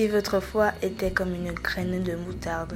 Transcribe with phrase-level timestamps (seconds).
[0.00, 2.72] si votre foi était comme une graine de moutarde.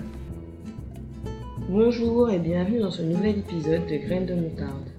[1.71, 4.91] Bonjour et bienvenue dans ce nouvel épisode de Graines de moutarde.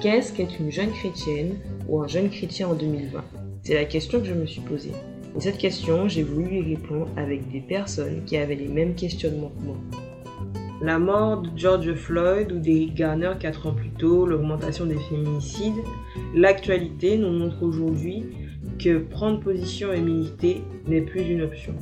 [0.00, 3.22] Qu'est-ce qu'être une jeune chrétienne ou un jeune chrétien en 2020
[3.64, 4.92] C'est la question que je me suis posée.
[5.36, 9.52] Et cette question, j'ai voulu y répondre avec des personnes qui avaient les mêmes questionnements
[9.60, 9.76] que moi.
[10.80, 15.82] La mort de George Floyd ou d'Eric Garner 4 ans plus tôt, l'augmentation des féminicides,
[16.34, 18.24] l'actualité nous montre aujourd'hui
[18.84, 21.74] que prendre position et militer n'est plus une option.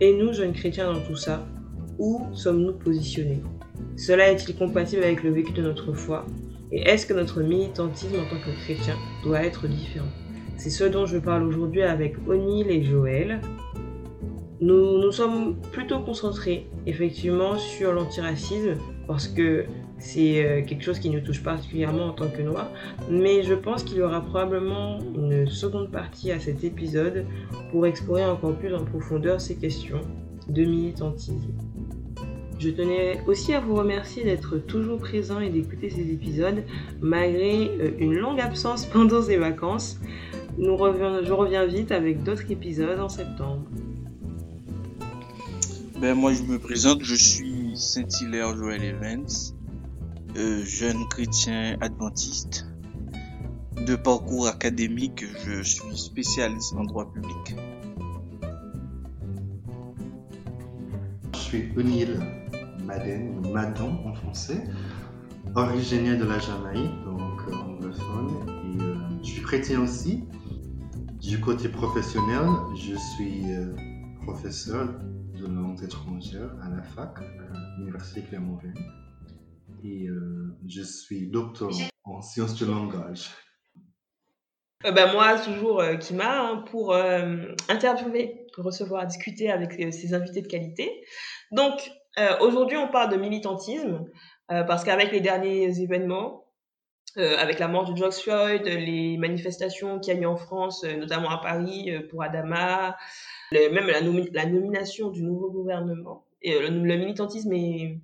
[0.00, 1.46] Et nous, jeunes chrétiens dans tout ça,
[1.98, 3.40] où sommes-nous positionnés?
[3.96, 6.26] Cela est-il compatible avec le vécu de notre foi?
[6.70, 10.08] Et est-ce que notre militantisme en tant que chrétien doit être différent?
[10.58, 13.40] C'est ce dont je parle aujourd'hui avec O'Neill et Joël.
[14.60, 19.64] Nous nous sommes plutôt concentrés effectivement sur l'antiracisme parce que
[19.98, 22.70] c'est euh, quelque chose qui nous touche particulièrement en tant que noirs,
[23.10, 27.26] mais je pense qu'il y aura probablement une seconde partie à cet épisode
[27.70, 30.00] pour explorer encore plus en profondeur ces questions
[30.48, 31.52] de militantisme.
[32.58, 36.62] Je tenais aussi à vous remercier d'être toujours présent et d'écouter ces épisodes
[37.00, 39.98] malgré euh, une longue absence pendant ces vacances.
[40.56, 43.64] Nous je reviens vite avec d'autres épisodes en septembre.
[46.00, 49.26] Ben moi je me présente, je suis Saint-Hilaire Joël Evans,
[50.36, 52.66] euh, jeune chrétien adventiste.
[53.86, 57.56] De parcours académique, je suis spécialiste en droit public.
[61.34, 62.20] Je suis O'Neill
[62.84, 64.64] Madden, Madan en français,
[65.54, 70.24] originaire de la Jamaïque, donc euh, anglophone, et euh, je suis chrétien aussi.
[71.20, 73.44] Du côté professionnel, je suis
[74.24, 74.88] professeur
[75.38, 79.03] de langues étrangères à la fac, à l'Université Clermont-Ferrand.
[79.84, 81.68] Et euh, je suis docteur
[82.04, 83.28] en sciences du langage.
[84.86, 86.94] Euh, ben moi, toujours euh, Kima, hein, pour
[87.68, 91.04] interviewer, recevoir, discuter avec ces invités de qualité.
[91.52, 91.90] Donc,
[92.40, 94.06] aujourd'hui, on parle de militantisme,
[94.48, 96.44] parce qu'avec les derniers événements,
[97.16, 101.30] avec la mort de George Floyd, les manifestations qu'il y a eu en France, notamment
[101.30, 102.96] à Paris pour Adama,
[103.52, 106.24] même la, la, nomination du nouveau gouvernement.
[106.42, 108.00] Et le, militantisme est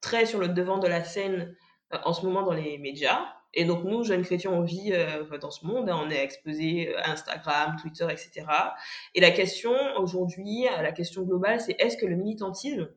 [0.00, 1.54] très sur le devant de la scène
[1.92, 3.26] euh, en ce moment dans les médias.
[3.54, 5.98] Et donc nous, jeunes chrétiens, on vit euh, dans ce monde, hein.
[6.04, 8.46] on est exposé à Instagram, Twitter, etc.
[9.14, 12.88] Et la question aujourd'hui, la question globale, c'est est-ce que le militantisme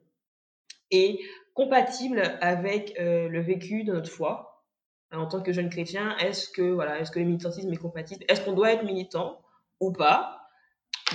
[0.92, 1.20] est
[1.54, 4.66] compatible avec euh, le vécu de notre foi
[5.12, 8.24] en tant que jeune chrétien Est-ce que voilà, est-ce que le militantisme est compatible?
[8.28, 9.42] Est-ce qu'on doit être militant
[9.80, 10.50] ou pas?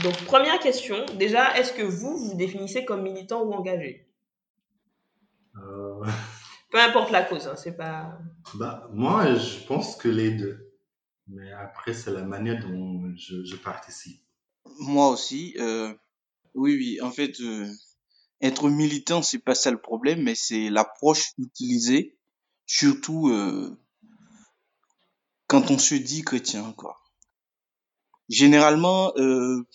[0.02, 4.03] Donc, première question, déjà, est-ce que vous vous définissez comme militant ou engagé?
[4.03, 4.03] euh...
[5.54, 8.18] Peu importe la cause, hein, c'est pas.
[8.54, 10.72] Bah, moi, je pense que les deux.
[11.28, 14.20] Mais après, c'est la manière dont je, participe.
[14.80, 15.94] Moi aussi, euh,
[16.54, 17.00] oui, oui.
[17.00, 17.70] En fait, euh,
[18.40, 22.18] être militant, c'est pas ça le problème, mais c'est l'approche utilisée,
[22.66, 23.78] surtout euh,
[25.46, 27.04] quand on se dit chrétien, quoi
[28.28, 29.66] généralement, euh,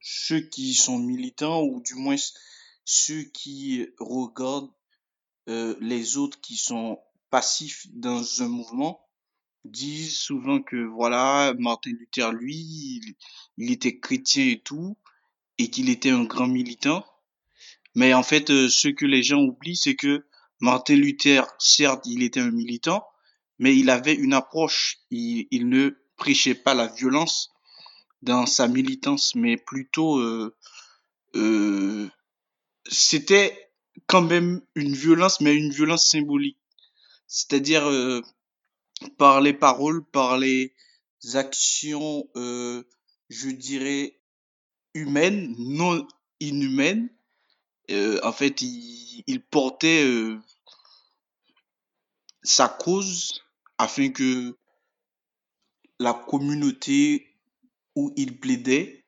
[0.00, 2.16] ceux qui sont militants, ou du moins
[2.84, 4.72] ceux qui regardent
[5.48, 6.98] euh, les autres qui sont
[7.30, 9.00] passifs dans un mouvement,
[9.64, 13.16] disent souvent que voilà, Martin Luther, lui,
[13.56, 14.96] il, était chrétien et tout,
[15.58, 17.04] et qu'il était un grand militant.
[17.94, 20.24] Mais en fait, euh, ce que les gens oublient, c'est que
[20.60, 23.06] Martin Luther, certes, il était un militant,
[23.58, 24.98] mais il avait une approche.
[25.10, 27.56] il ne prêchait pas la violence,
[28.22, 30.54] dans sa militance, mais plutôt euh,
[31.36, 32.08] euh,
[32.90, 33.65] c'était
[34.06, 36.58] quand même une violence, mais une violence symbolique.
[37.26, 38.22] C'est-à-dire euh,
[39.18, 40.74] par les paroles, par les
[41.34, 42.84] actions, euh,
[43.28, 44.20] je dirais,
[44.94, 46.06] humaines, non
[46.40, 47.08] inhumaines.
[47.90, 50.04] Euh, en fait, il, portait
[52.42, 53.42] sa cause
[53.78, 54.56] afin que
[55.98, 57.26] la communauté
[57.94, 59.04] où il plaidait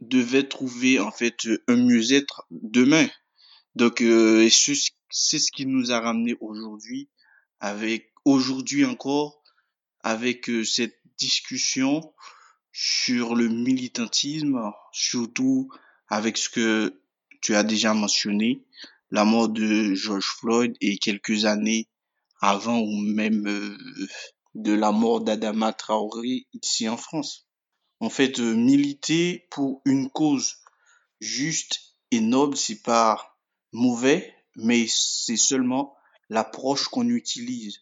[0.00, 3.08] devait trouver en fait un mieux-être demain.
[3.76, 7.08] Donc euh, c'est ce qui nous a ramené aujourd'hui
[7.60, 9.42] avec aujourd'hui encore
[10.00, 12.12] avec euh, cette discussion
[12.72, 15.70] sur le militantisme, surtout
[16.08, 17.00] avec ce que
[17.40, 18.64] tu as déjà mentionné,
[19.10, 21.88] la mort de George Floyd et quelques années
[22.40, 23.76] avant ou même euh,
[24.54, 27.46] de la mort d'Adama Traoré ici en France.
[28.00, 30.56] En fait, euh, militer pour une cause
[31.20, 33.35] juste et noble, c'est pas
[33.76, 35.94] mauvais, mais c'est seulement
[36.28, 37.80] l'approche qu'on utilise.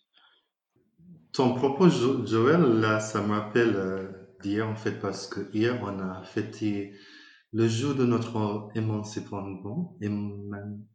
[1.32, 4.08] Ton propos, Joël, là, ça m'appelle euh,
[4.42, 6.92] d'hier, en fait, parce que hier, on a fêté
[7.52, 9.96] le jour de notre émancipation,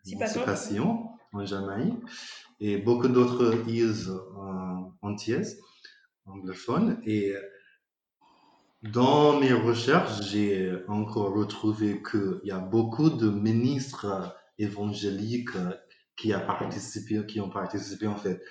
[0.05, 1.95] émancipation en Jamaïque
[2.59, 4.09] et beaucoup d'autres îles
[5.01, 5.61] antillaises
[6.25, 7.01] anglophones.
[7.05, 7.33] Et
[8.83, 15.57] dans mes recherches, j'ai encore retrouvé qu'il y a beaucoup de ministres évangéliques
[16.15, 18.41] qui, a participé, qui ont participé en fait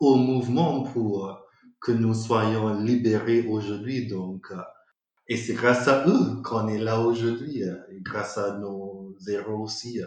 [0.00, 1.40] au mouvement pour
[1.80, 4.06] que nous soyons libérés aujourd'hui.
[4.06, 4.52] Donc,
[5.26, 7.62] et c'est grâce à eux qu'on est là aujourd'hui,
[8.02, 10.00] grâce à nos héros aussi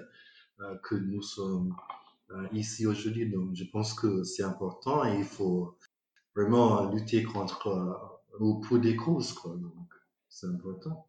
[0.84, 1.76] que nous sommes
[2.54, 3.30] ici aujourd'hui.
[3.30, 5.78] Donc, je pense que c'est important et il faut
[6.36, 9.56] vraiment lutter contre ou pour des causes, quoi.
[9.56, 9.88] Donc,
[10.30, 11.07] c'est important.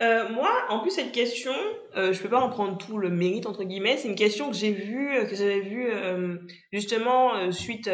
[0.00, 1.52] Euh, moi, en plus, cette question,
[1.96, 3.96] euh, je peux pas en prendre tout le mérite, entre guillemets.
[3.96, 6.36] C'est une question que j'ai vue, euh, que j'avais vue euh,
[6.72, 7.90] justement euh, suite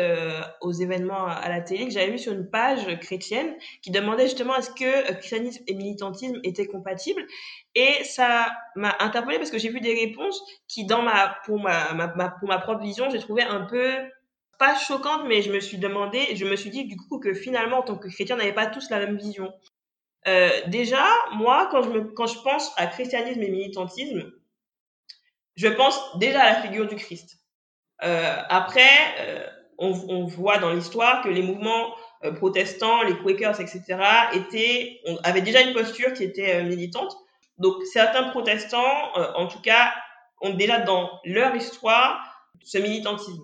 [0.61, 4.55] aux événements à la télé, que j'avais vu sur une page chrétienne qui demandait justement
[4.55, 7.27] est-ce que christianisme et militantisme étaient compatibles.
[7.75, 11.95] Et ça m'a interpellée parce que j'ai vu des réponses qui, dans ma, pour ma,
[11.95, 13.89] ma, ma pour ma propre vision, j'ai trouvé un peu
[14.59, 17.79] pas choquante, mais je me suis demandé, je me suis dit du coup que finalement,
[17.79, 19.51] en tant que chrétien, on n'avait pas tous la même vision.
[20.27, 24.33] Euh, déjà, moi, quand je, pense à christianisme et militantisme,
[25.57, 27.39] je pense déjà à la figure du Christ.
[28.03, 28.91] Euh, après,
[29.21, 29.47] euh,
[29.79, 31.95] on, voit dans l'histoire que les mouvements
[32.37, 33.83] protestants, les Quakers, etc.,
[35.23, 37.15] avaient déjà une posture qui était militante.
[37.59, 39.93] Donc, certains protestants, en tout cas,
[40.41, 43.43] ont déjà dans leur histoire ce militantisme.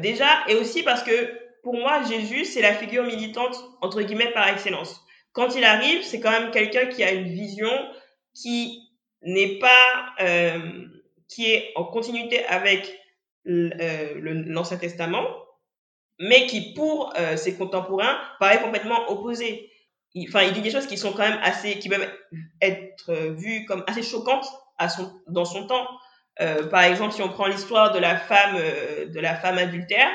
[0.00, 4.48] déjà, et aussi parce que pour moi, Jésus, c'est la figure militante, entre guillemets, par
[4.48, 5.05] excellence
[5.36, 7.70] quand il arrive, c'est quand même quelqu'un qui a une vision
[8.34, 8.80] qui
[9.20, 10.86] n'est pas, euh,
[11.28, 12.98] qui est en continuité avec
[13.46, 14.14] euh,
[14.46, 15.26] l'Ancien Testament,
[16.18, 19.70] mais qui, pour euh, ses contemporains, paraît complètement opposé.
[20.26, 22.10] Enfin, il dit des choses qui sont quand même assez, qui peuvent
[22.62, 24.48] être vues comme assez choquantes
[25.28, 25.86] dans son temps.
[26.40, 30.08] Euh, par exemple, si on prend l'histoire de la femme, euh, de la femme adultère,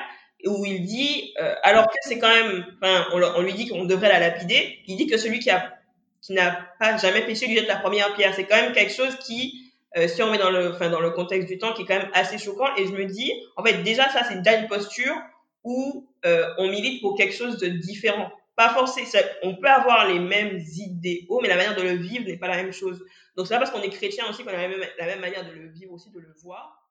[0.45, 4.09] où il dit, euh, alors que c'est quand même, enfin, on, lui dit qu'on devrait
[4.09, 5.73] la lapider, il dit que celui qui a
[6.21, 8.33] qui n'a pas jamais péché lui jette la première pierre.
[8.35, 11.09] C'est quand même quelque chose qui, euh, si on met dans le, enfin, dans le
[11.09, 12.67] contexte du temps, qui est quand même assez choquant.
[12.77, 15.15] Et je me dis, en fait, déjà ça, c'est déjà une posture
[15.63, 18.31] où euh, on milite pour quelque chose de différent.
[18.55, 19.07] Pas forcément,
[19.41, 22.57] on peut avoir les mêmes idéaux, mais la manière de le vivre n'est pas la
[22.57, 23.03] même chose.
[23.35, 24.67] Donc c'est pas parce qu'on est chrétien aussi qu'on a la
[25.07, 26.87] même manière de le vivre aussi, de le voir.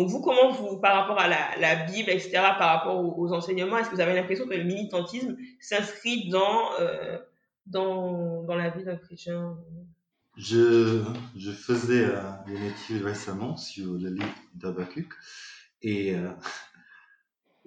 [0.00, 3.90] Donc vous, comment vous, par rapport à la, Bible, etc., par rapport aux, enseignements, est-ce
[3.90, 7.18] que vous avez l'impression que le militantisme s'inscrit dans, euh,
[7.66, 9.58] dans, dans la vie d'un chrétien?
[10.38, 11.04] Je,
[11.36, 15.12] je faisais euh, une étude récemment sur le livre d'Abacuc
[15.82, 16.30] et euh,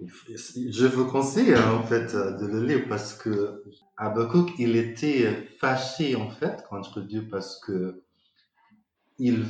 [0.00, 3.62] je vous conseille en fait de le lire parce que
[4.58, 8.02] il était fâché en fait contre Dieu parce que
[9.18, 9.46] il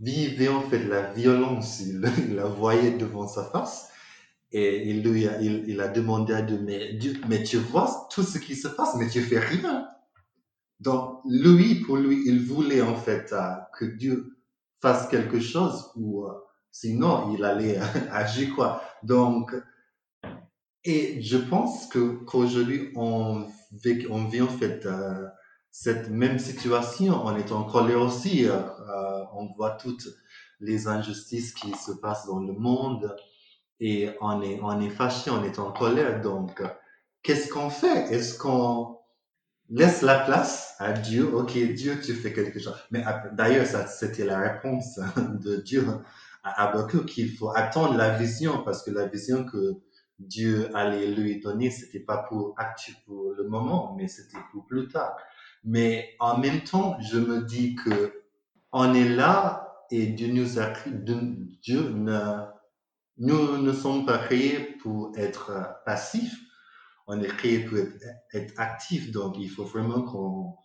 [0.00, 2.00] vivait en fait la violence, il,
[2.34, 3.88] la voyait devant sa face
[4.52, 8.22] et il lui a, il, a demandé à Dieu mais, Dieu, mais tu vois tout
[8.22, 9.88] ce qui se passe, mais tu fais rien.
[10.80, 14.36] Donc lui, pour lui, il voulait en fait euh, que Dieu
[14.80, 16.32] fasse quelque chose ou euh,
[16.72, 17.78] sinon il allait
[18.10, 18.82] agir quoi.
[19.02, 19.54] Donc
[20.84, 25.26] et je pense que qu'aujourd'hui on vit, on vit en fait euh,
[25.70, 28.46] cette même situation, on est en colère aussi.
[28.46, 28.60] Euh,
[29.34, 30.08] on voit toutes
[30.60, 33.16] les injustices qui se passent dans le monde
[33.78, 36.20] et on est, on est fâché, on est en colère.
[36.20, 36.62] Donc,
[37.22, 38.12] qu'est-ce qu'on fait?
[38.12, 38.98] Est-ce qu'on
[39.70, 41.34] laisse la place à Dieu?
[41.34, 42.76] Ok, Dieu, tu fais quelque chose.
[42.90, 45.86] Mais d'ailleurs, ça, c'était la réponse de Dieu
[46.42, 49.80] à Habakkuk qu'il faut attendre la vision parce que la vision que
[50.18, 52.54] Dieu allait lui donner, c'était pas pour
[53.06, 55.16] pour le moment, mais c'était pour plus tard.
[55.64, 58.22] Mais en même temps, je me dis que
[58.72, 60.72] on est là et Dieu nous a
[61.62, 62.44] Dieu ne,
[63.18, 66.38] nous ne sommes pas créés pour être passifs.
[67.06, 67.78] On est créés pour
[68.32, 69.10] être, actifs.
[69.10, 70.56] Donc, il faut vraiment qu'on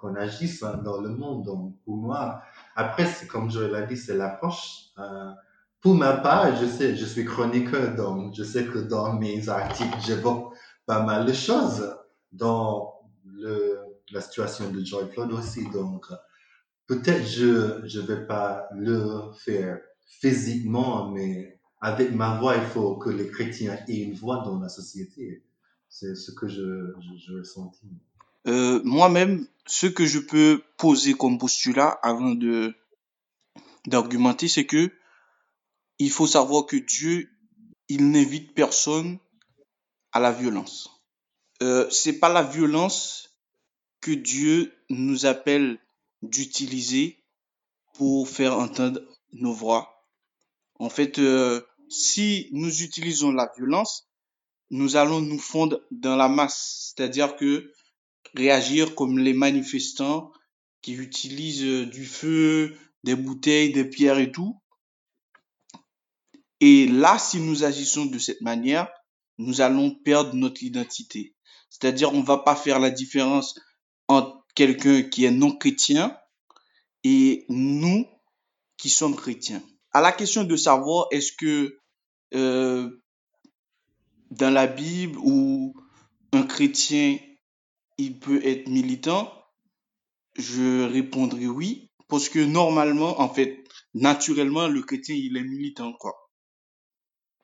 [0.00, 1.44] qu'on agisse dans le monde.
[1.44, 2.42] Donc, pour moi,
[2.76, 4.90] après, comme je l'ai dit, c'est l'approche.
[4.98, 5.32] Euh,
[5.80, 9.96] pour ma part, je sais, je suis chroniqueur, donc je sais que dans mes articles,
[10.04, 10.54] j'évoque
[10.86, 11.96] pas mal de choses.
[12.38, 12.87] Le,
[14.12, 15.68] la situation de Joy Floyd aussi.
[15.70, 16.06] Donc,
[16.86, 19.80] peut-être je je vais pas le faire
[20.20, 24.68] physiquement, mais avec ma voix, il faut que les chrétiens aient une voix dans la
[24.68, 25.44] société.
[25.88, 27.42] C'est ce que je, je, je.
[28.46, 32.74] Euh, Moi-même, ce que je peux poser comme postulat avant de
[33.86, 34.92] d'argumenter, c'est que
[35.98, 37.30] il faut savoir que Dieu,
[37.88, 39.18] il n'invite personne
[40.12, 40.90] à la violence.
[41.62, 43.27] euh, c'est pas la violence
[44.00, 45.78] que Dieu nous appelle
[46.22, 47.22] d'utiliser
[47.94, 49.00] pour faire entendre
[49.32, 50.06] nos voix.
[50.78, 54.08] En fait, euh, si nous utilisons la violence,
[54.70, 57.72] nous allons nous fondre dans la masse, c'est-à-dire que
[58.34, 60.32] réagir comme les manifestants
[60.82, 64.60] qui utilisent euh, du feu, des bouteilles, des pierres et tout.
[66.60, 68.88] Et là, si nous agissons de cette manière,
[69.38, 71.34] nous allons perdre notre identité.
[71.70, 73.58] C'est-à-dire, on va pas faire la différence
[74.08, 76.16] entre quelqu'un qui est non chrétien
[77.04, 78.06] et nous
[78.76, 79.62] qui sommes chrétiens.
[79.92, 81.78] À la question de savoir est-ce que
[82.34, 83.02] euh,
[84.30, 85.74] dans la Bible où
[86.32, 87.18] un chrétien
[87.96, 89.32] il peut être militant,
[90.36, 96.14] je répondrai oui parce que normalement en fait naturellement le chrétien il est militant quoi.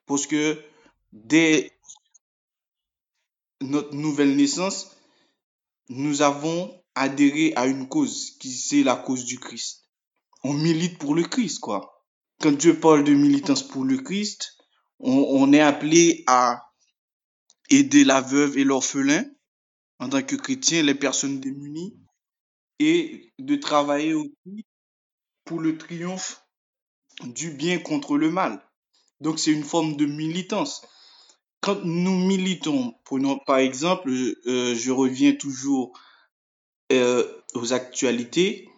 [0.05, 0.61] Parce que
[1.11, 1.71] dès
[3.61, 4.94] notre nouvelle naissance,
[5.89, 9.83] nous avons adhéré à une cause qui c'est la cause du Christ.
[10.43, 12.03] On milite pour le Christ quoi.
[12.41, 14.55] Quand Dieu parle de militance pour le Christ,
[14.99, 16.71] on, est appelé à
[17.69, 19.25] aider la veuve et l'orphelin
[19.99, 21.97] en tant que chrétien, les personnes démunies,
[22.79, 24.65] et de travailler aussi
[25.45, 26.45] pour le triomphe
[27.23, 28.61] du bien contre le mal.
[29.21, 30.85] Donc c'est une forme de militance.
[31.61, 35.97] Quand nous militons, prenons par exemple, euh, je reviens toujours
[36.91, 38.69] euh, aux actualités,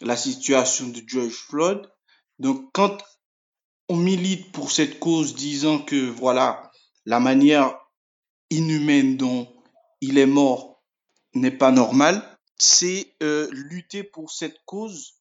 [0.00, 1.82] la situation de George Floyd.
[2.38, 2.98] Donc quand
[3.88, 6.70] on milite pour cette cause disant que voilà,
[7.04, 7.78] la manière
[8.50, 9.52] inhumaine dont
[10.00, 10.82] il est mort
[11.34, 15.20] n'est pas normale, c'est euh, lutter pour cette cause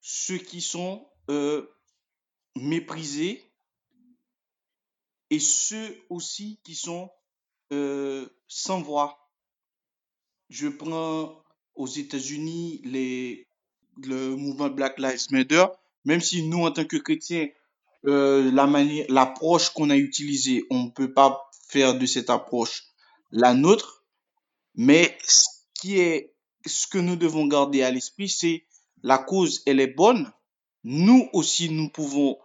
[0.00, 1.66] ceux qui sont euh,
[2.54, 3.45] méprisés
[5.30, 7.10] et ceux aussi qui sont
[7.72, 9.18] euh, sans voix.
[10.48, 11.42] Je prends
[11.74, 15.66] aux États-Unis le mouvement Black Lives Matter,
[16.04, 17.48] même si nous, en tant que chrétiens,
[18.06, 22.84] euh, la manière, l'approche qu'on a utilisée, on ne peut pas faire de cette approche
[23.32, 24.04] la nôtre,
[24.76, 28.64] mais ce qui est, ce que nous devons garder à l'esprit, c'est
[29.02, 30.32] la cause, elle est bonne.
[30.84, 32.38] Nous aussi, nous pouvons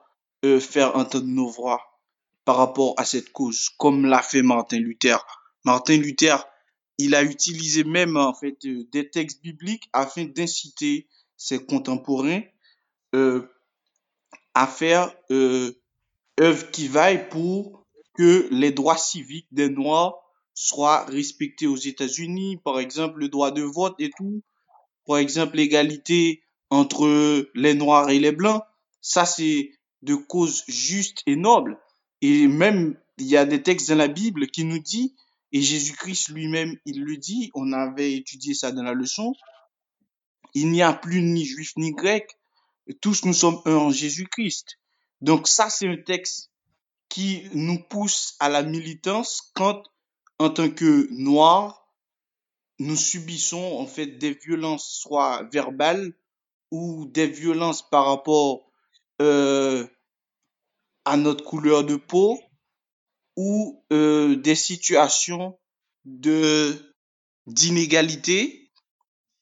[0.43, 1.90] euh, faire entendre nos voix
[2.45, 5.17] par rapport à cette cause, comme l'a fait Martin Luther.
[5.63, 6.37] Martin Luther,
[6.97, 11.07] il a utilisé même en fait euh, des textes bibliques afin d'inciter
[11.37, 12.41] ses contemporains
[13.15, 13.47] euh,
[14.53, 15.71] à faire euh,
[16.39, 20.15] œuvre qui vaille pour que les droits civiques des Noirs
[20.53, 24.43] soient respectés aux États-Unis, par exemple le droit de vote et tout,
[25.05, 28.61] par exemple l'égalité entre les Noirs et les Blancs.
[29.01, 29.71] Ça, c'est
[30.01, 31.79] de causes justes et nobles.
[32.21, 35.15] Et même, il y a des textes dans la Bible qui nous dit,
[35.51, 39.33] et Jésus-Christ lui-même, il le dit, on avait étudié ça dans la leçon,
[40.53, 42.37] il n'y a plus ni juif ni grec,
[43.01, 44.77] tous nous sommes un en Jésus-Christ.
[45.21, 46.51] Donc ça, c'est un texte
[47.09, 49.83] qui nous pousse à la militance quand,
[50.39, 51.81] en tant que noirs,
[52.79, 56.13] nous subissons en fait des violences, soit verbales
[56.71, 58.71] ou des violences par rapport
[59.21, 59.85] euh,
[61.05, 62.39] à notre couleur de peau
[63.35, 65.57] ou euh, des situations
[66.05, 66.75] de
[67.47, 68.71] d'inégalité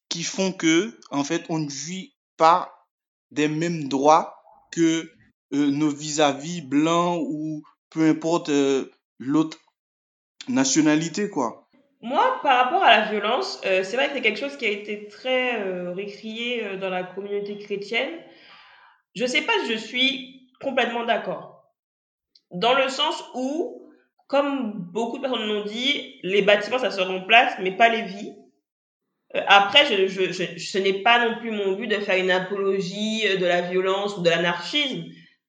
[0.10, 2.88] qui font que en fait on ne jouit pas
[3.32, 5.12] des mêmes droits que
[5.54, 9.58] euh, nos vis-à-vis blancs ou peu importe euh, l'autre
[10.48, 11.68] nationalité quoi.
[12.02, 15.10] Moi, par rapport à la violence, c'est vrai que c'est quelque chose qui a été
[15.10, 15.62] très
[15.92, 18.10] récrié dans la communauté chrétienne.
[19.16, 21.49] Je sais pas si je suis complètement d'accord.
[22.52, 23.82] Dans le sens où,
[24.28, 28.36] comme beaucoup de personnes l'ont dit, les bâtiments, ça se remplace, mais pas les vies.
[29.36, 32.32] Euh, après, je, je, je- ce n'est pas non plus mon but de faire une
[32.32, 35.04] apologie euh, de la violence ou de l'anarchisme,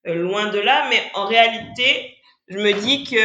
[0.06, 2.14] euh, loin de là, mais en réalité,
[2.48, 3.16] je me dis que,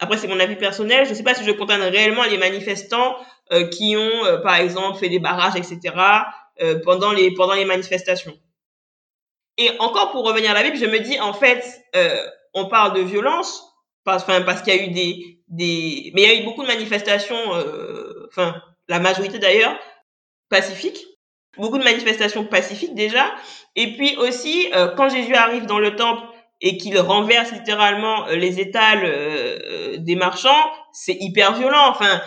[0.00, 3.16] après c'est mon avis personnel, je ne sais pas si je condamne réellement les manifestants
[3.52, 6.26] euh, qui ont, euh, par exemple, fait des barrages, etc.,
[6.60, 8.36] euh, pendant, les, pendant les manifestations.
[9.58, 12.16] Et encore pour revenir à la Bible, je me dis, en fait, euh,
[12.54, 13.62] on parle de violence,
[14.04, 16.12] parce, enfin, parce qu'il y a eu des, des...
[16.14, 19.76] Mais il y a eu beaucoup de manifestations, euh, enfin, la majorité d'ailleurs,
[20.48, 21.04] pacifiques.
[21.56, 23.34] Beaucoup de manifestations pacifiques déjà.
[23.74, 26.22] Et puis aussi, euh, quand Jésus arrive dans le temple
[26.60, 31.88] et qu'il renverse littéralement euh, les étals euh, euh, des marchands, c'est hyper violent.
[31.88, 32.20] Enfin,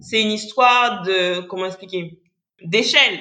[0.00, 2.18] c'est une histoire de, comment expliquer,
[2.62, 3.20] d'échelle.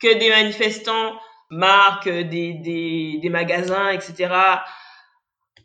[0.00, 1.14] Que des manifestants
[1.54, 4.32] marquent des, magasins, etc.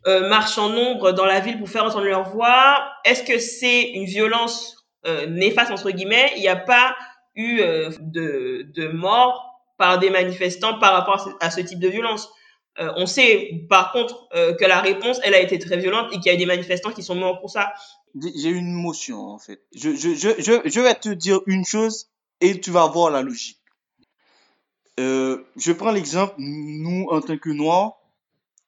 [0.06, 2.92] euh, marchent en nombre dans la ville pour faire entendre leur voix.
[3.04, 6.32] Est-ce que c'est une violence euh, néfaste entre guillemets?
[6.36, 6.96] Il n'y a pas
[7.34, 12.30] eu euh, de, de mort par des manifestants par rapport à ce, type de violence.
[12.78, 14.28] On sait par contre
[14.58, 16.92] que la réponse, elle a été très violente et qu'il y a eu des manifestants
[16.92, 17.74] qui sont morts pour ça.
[18.14, 19.62] J'ai une motion en fait.
[19.74, 22.08] Je vais te dire une chose
[22.40, 23.59] et tu vas voir la logique.
[25.00, 27.96] Euh, je prends l'exemple, nous en tant que Noirs,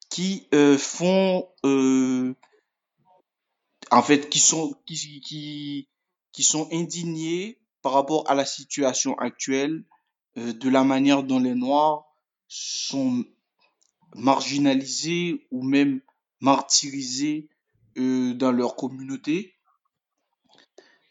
[0.09, 2.35] qui euh, font euh,
[3.91, 5.87] en fait qui sont qui,
[6.41, 9.85] sont indignés par rapport à la situation actuelle
[10.37, 12.07] de la manière dont les noirs
[12.49, 13.25] sont
[14.15, 16.01] marginalisés ou même
[16.41, 17.51] martyrisés
[17.97, 19.55] dans leur communauté.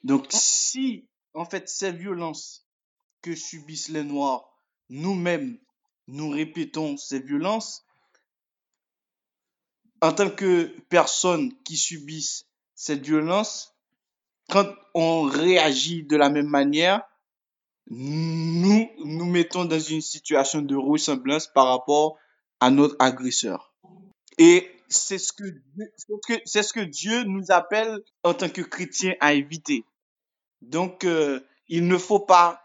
[0.04, 2.66] Donc si en fait ces violences
[3.22, 4.51] que subissent les noirs
[4.92, 5.58] nous-mêmes
[6.08, 7.84] nous répétons ces violences
[10.02, 12.46] en tant que personnes qui subissent
[12.76, 13.76] cette violence,
[14.50, 17.04] quand on réagit de la même manière,
[17.88, 22.18] nous nous mettons dans une situation de ressemblance par rapport
[22.60, 23.74] à notre agresseur.
[24.38, 25.44] Et c'est ce que
[26.46, 29.86] c'est ce que Dieu nous appelle en tant que chrétiens à éviter.
[30.62, 32.62] Donc, euh, il ne faut pas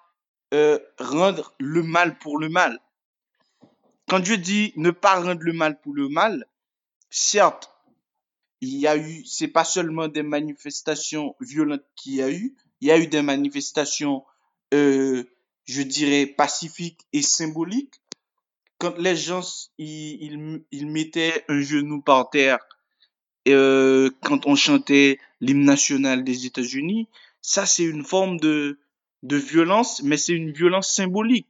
[0.55, 2.81] euh, rendre le mal pour le mal.
[4.09, 6.47] Quand Dieu dit ne pas rendre le mal pour le mal,
[7.11, 7.73] certes,
[8.61, 12.89] il y a eu, c'est pas seulement des manifestations violentes qu'il y a eu, il
[12.89, 14.25] y a eu des manifestations,
[14.73, 15.25] euh,
[15.65, 18.01] je dirais, pacifiques et symboliques.
[18.79, 22.59] Quand les gens, ils, ils, mettaient un genou par terre,
[23.49, 27.09] euh, quand on chantait l'hymne national des États-Unis,
[27.41, 28.79] ça c'est une forme de,
[29.23, 31.49] de violence, mais c'est une violence symbolique.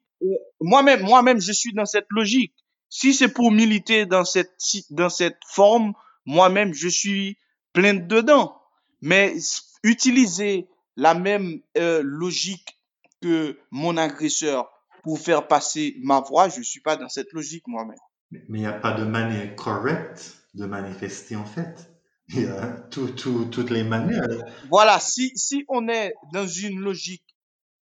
[0.60, 2.54] Moi-même, moi-même, je suis dans cette logique.
[2.88, 4.56] Si c'est pour militer dans cette,
[4.90, 5.92] dans cette forme,
[6.24, 7.38] moi-même, je suis
[7.72, 8.60] plein dedans.
[9.02, 9.34] Mais
[9.82, 12.78] utiliser la même euh, logique
[13.20, 14.70] que mon agresseur
[15.02, 17.98] pour faire passer ma voix, je suis pas dans cette logique moi-même.
[18.30, 21.90] Mais il n'y a pas de manière correcte de manifester en fait.
[22.28, 24.26] Il y a tout, tout, toutes les manières.
[24.68, 27.22] Voilà, si, si on est dans une logique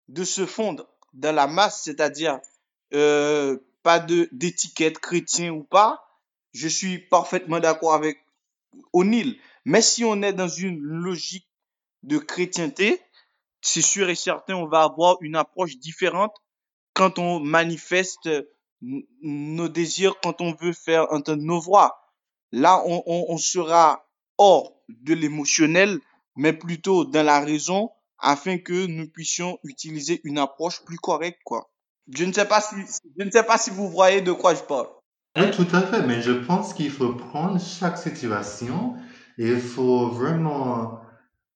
[0.08, 2.40] de se fondre dans la masse, c'est-à-dire
[2.94, 6.04] euh, pas de d'étiquette chrétien ou pas,
[6.52, 8.18] je suis parfaitement d'accord avec
[8.92, 9.38] O'Neill.
[9.64, 11.48] Mais si on est dans une logique
[12.02, 13.00] de chrétienté,
[13.60, 16.34] c'est sûr et certain, on va avoir une approche différente
[16.92, 18.28] quand on manifeste
[18.80, 22.12] nos désirs, quand on veut faire entendre nos voix.
[22.52, 24.06] Là, on, on, on sera
[24.38, 25.98] hors de l'émotionnel,
[26.36, 31.70] mais plutôt dans la raison, afin que nous puissions utiliser une approche plus correcte, quoi.
[32.12, 32.76] Je ne sais pas si,
[33.18, 34.88] je ne sais pas si vous voyez de quoi je parle.
[35.36, 38.94] Oui, tout à fait, mais je pense qu'il faut prendre chaque situation
[39.38, 41.00] et il faut vraiment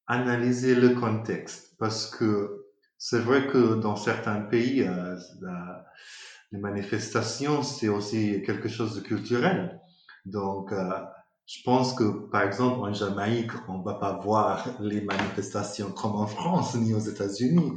[0.06, 2.64] analyser le contexte parce que
[2.96, 5.16] c'est vrai que dans certains pays, euh,
[6.50, 9.80] les manifestations, c'est aussi quelque chose de culturel.
[10.24, 10.88] Donc, euh,
[11.48, 16.26] je pense que, par exemple, en Jamaïque, on va pas voir les manifestations comme en
[16.26, 17.72] France ni aux États-Unis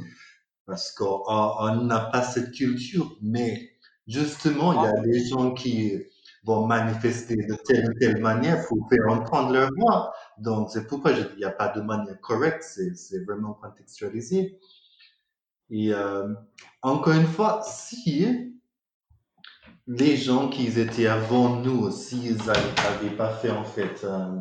[0.66, 3.16] parce qu'on n'a pas cette culture.
[3.22, 3.70] Mais
[4.06, 5.98] justement, il y a des gens qui
[6.44, 10.12] vont manifester de telle ou telle manière pour faire entendre leur voix.
[10.36, 14.58] Donc, c'est pourquoi il n'y a pas de manière correcte, c'est vraiment contextualisé.
[15.70, 16.28] Et euh,
[16.82, 18.51] encore une fois, si
[19.86, 24.40] les gens qui étaient avant nous, s'ils n'avaient pas fait en fait euh,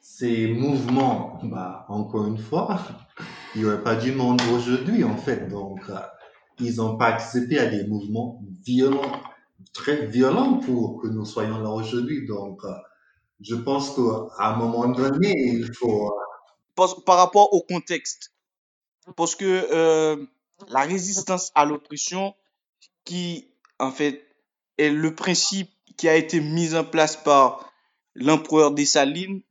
[0.00, 2.80] ces mouvements, bah, encore une fois,
[3.54, 5.48] il n'y aurait pas du monde aujourd'hui en fait.
[5.48, 5.98] Donc, euh,
[6.58, 9.20] ils n'ont pas accepté à des mouvements violents,
[9.72, 12.26] très violents pour que nous soyons là aujourd'hui.
[12.26, 12.72] Donc, euh,
[13.40, 16.10] je pense qu'à un moment donné, il faut...
[16.74, 18.32] Par, rapport au contexte,
[19.16, 20.16] parce que
[20.68, 22.34] la résistance à l'oppression,
[23.04, 24.26] qui en fait
[24.78, 27.70] est le principe qui a été mis en place par
[28.14, 29.42] l'empereur Dessalines,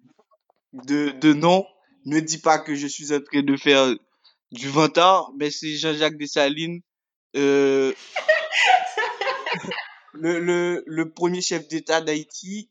[0.74, 1.66] de, de nom,
[2.06, 3.94] ne dis pas que je suis en train de faire
[4.52, 6.82] du vantard, mais c'est Jean-Jacques Dessalines,
[7.36, 7.94] euh,
[10.14, 12.70] le premier chef d'État d'Haïti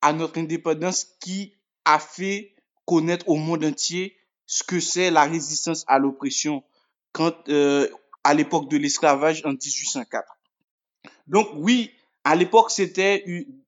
[0.00, 1.54] à notre indépendance qui
[1.84, 2.54] a fait
[2.84, 6.62] connaître au monde entier ce que c'est la résistance à l'oppression.
[7.12, 7.88] Quand euh,
[8.26, 10.26] à l'époque de l'esclavage en 1804.
[11.28, 11.92] Donc oui,
[12.24, 13.24] à l'époque c'était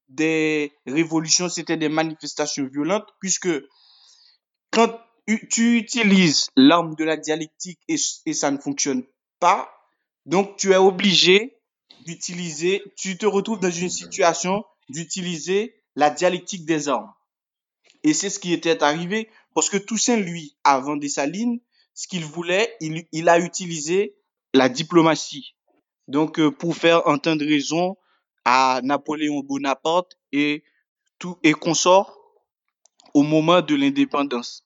[0.08, 3.48] des révolutions, c'était des manifestations violentes puisque
[4.72, 4.98] quand
[5.48, 9.04] tu utilises l'arme de la dialectique et, ça ne fonctionne
[9.38, 9.70] pas,
[10.26, 11.60] donc tu es obligé
[12.04, 17.12] d'utiliser, tu te retrouves dans une situation d'utiliser la dialectique des armes.
[18.02, 21.60] Et c'est ce qui était arrivé parce que Toussaint, lui, avant Dessalines,
[21.94, 24.17] ce qu'il voulait, il, a utilisé
[24.54, 25.54] la diplomatie.
[26.06, 27.96] Donc, euh, pour faire entendre raison
[28.44, 30.64] à Napoléon Bonaparte et
[31.18, 32.18] tout et consort
[33.14, 34.64] au moment de l'indépendance.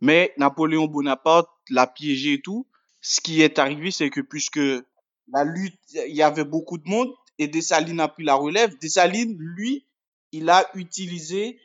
[0.00, 2.66] Mais Napoléon Bonaparte l'a piégé et tout.
[3.00, 7.12] Ce qui est arrivé, c'est que puisque la lutte, il y avait beaucoup de monde
[7.38, 9.86] et Dessalines a pris la relève, Dessalines, lui,
[10.32, 11.58] il a utilisé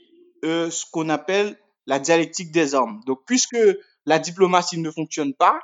[0.46, 3.02] euh, ce qu'on appelle la dialectique des armes.
[3.06, 3.58] Donc, puisque
[4.06, 5.60] la diplomatie ne fonctionne pas,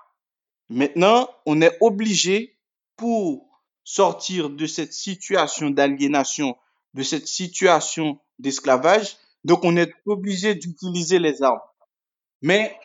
[0.70, 2.58] maintenant, on est obligé
[2.98, 3.46] pour
[3.84, 6.58] sortir de cette situation d'aliénation,
[6.94, 11.60] de cette situation d'esclavage, donc on est obligé d'utiliser les armes.
[12.42, 12.78] Mais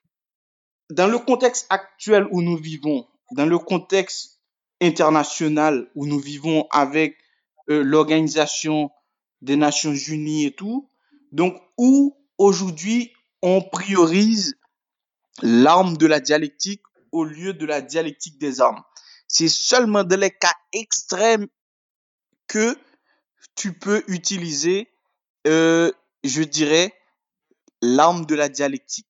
[0.90, 4.40] dans le contexte actuel où nous vivons, dans le contexte
[4.81, 7.16] international où nous vivons avec
[7.71, 8.90] euh, l'organisation
[9.43, 10.90] des Nations Unies et tout,
[11.33, 13.12] donc où aujourd'hui
[13.43, 14.57] on priorise
[15.43, 18.83] l'arme de la dialectique au lieu de la dialectique des armes.
[19.29, 21.46] C'est seulement dans les cas extrêmes
[22.46, 22.77] que
[23.55, 24.88] tu peux utiliser,
[25.46, 25.92] euh,
[26.25, 26.92] je dirais,
[27.83, 29.07] l'arme de la dialectique.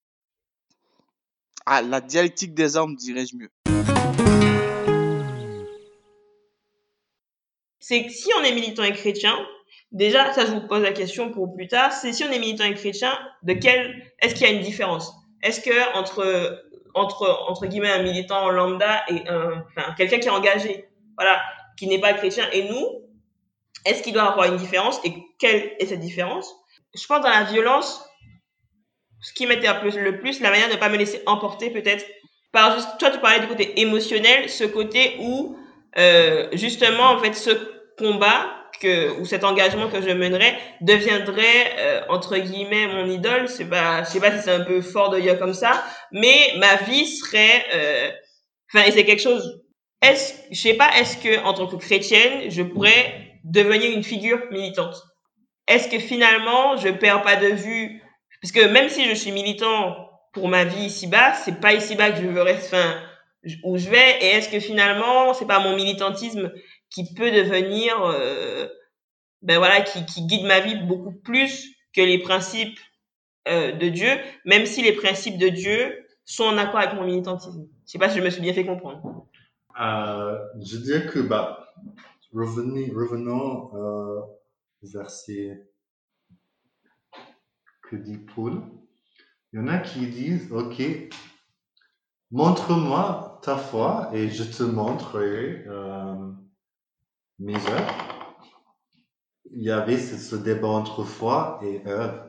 [1.67, 3.51] Ah, la dialectique des armes, dirais-je mieux.
[7.81, 9.37] C'est que si on est militant et chrétien,
[9.91, 12.65] déjà, ça je vous pose la question pour plus tard, c'est si on est militant
[12.65, 15.13] et chrétien, de quel, est-ce qu'il y a une différence?
[15.43, 16.63] Est-ce que entre,
[16.95, 19.65] entre, entre guillemets, un militant lambda et un,
[19.97, 21.41] quelqu'un qui est engagé, voilà,
[21.77, 22.49] qui n'est pas chrétien.
[22.53, 22.87] Et nous,
[23.85, 26.55] est-ce qu'il doit avoir une différence et quelle est cette différence?
[26.95, 28.05] Je pense dans la violence,
[29.21, 32.05] ce qui m'interpelle le plus, la manière de ne pas me laisser emporter peut-être
[32.53, 35.57] par juste, toi tu parlais du côté émotionnel, ce côté où
[35.99, 37.51] euh, justement en fait ce
[37.97, 38.60] combat
[39.19, 43.49] ou cet engagement que je mènerais deviendrait euh, entre guillemets mon idole.
[43.49, 46.55] C'est pas, je sais pas si c'est un peu fort de dire comme ça, mais
[46.59, 48.11] ma vie serait, euh,
[48.73, 49.63] enfin c'est quelque chose.
[50.03, 54.41] Est-ce, je sais pas, est-ce que en tant que chrétienne je pourrais devenir une figure
[54.51, 54.97] militante?
[55.67, 58.03] Est-ce que finalement je perds pas de vue?
[58.41, 62.23] Parce que même si je suis militant pour ma vie ici-bas, c'est pas ici-bas que
[62.23, 63.01] je veux rester, enfin,
[63.65, 64.19] où je vais.
[64.21, 66.53] Et est-ce que finalement, c'est pas mon militantisme
[66.91, 68.67] qui peut devenir, euh,
[69.43, 72.79] ben voilà, qui, guide ma vie beaucoup plus que les principes
[73.49, 74.11] euh, de Dieu,
[74.45, 77.67] même si les principes de Dieu sont en accord avec mon militantisme.
[77.87, 79.27] Je sais pas si je me suis bien fait comprendre.
[79.81, 81.73] Euh, je dirais que, bah,
[82.33, 83.73] revenez, revenons
[84.83, 85.67] au verset
[87.89, 88.63] que dit Paul.
[89.53, 90.81] Il y en a qui disent, OK,
[92.31, 95.65] montre-moi ta foi et je te montrerai
[97.41, 97.95] mes œuvres.
[99.53, 102.29] Il y avait ce, débat entre foi et œuvre.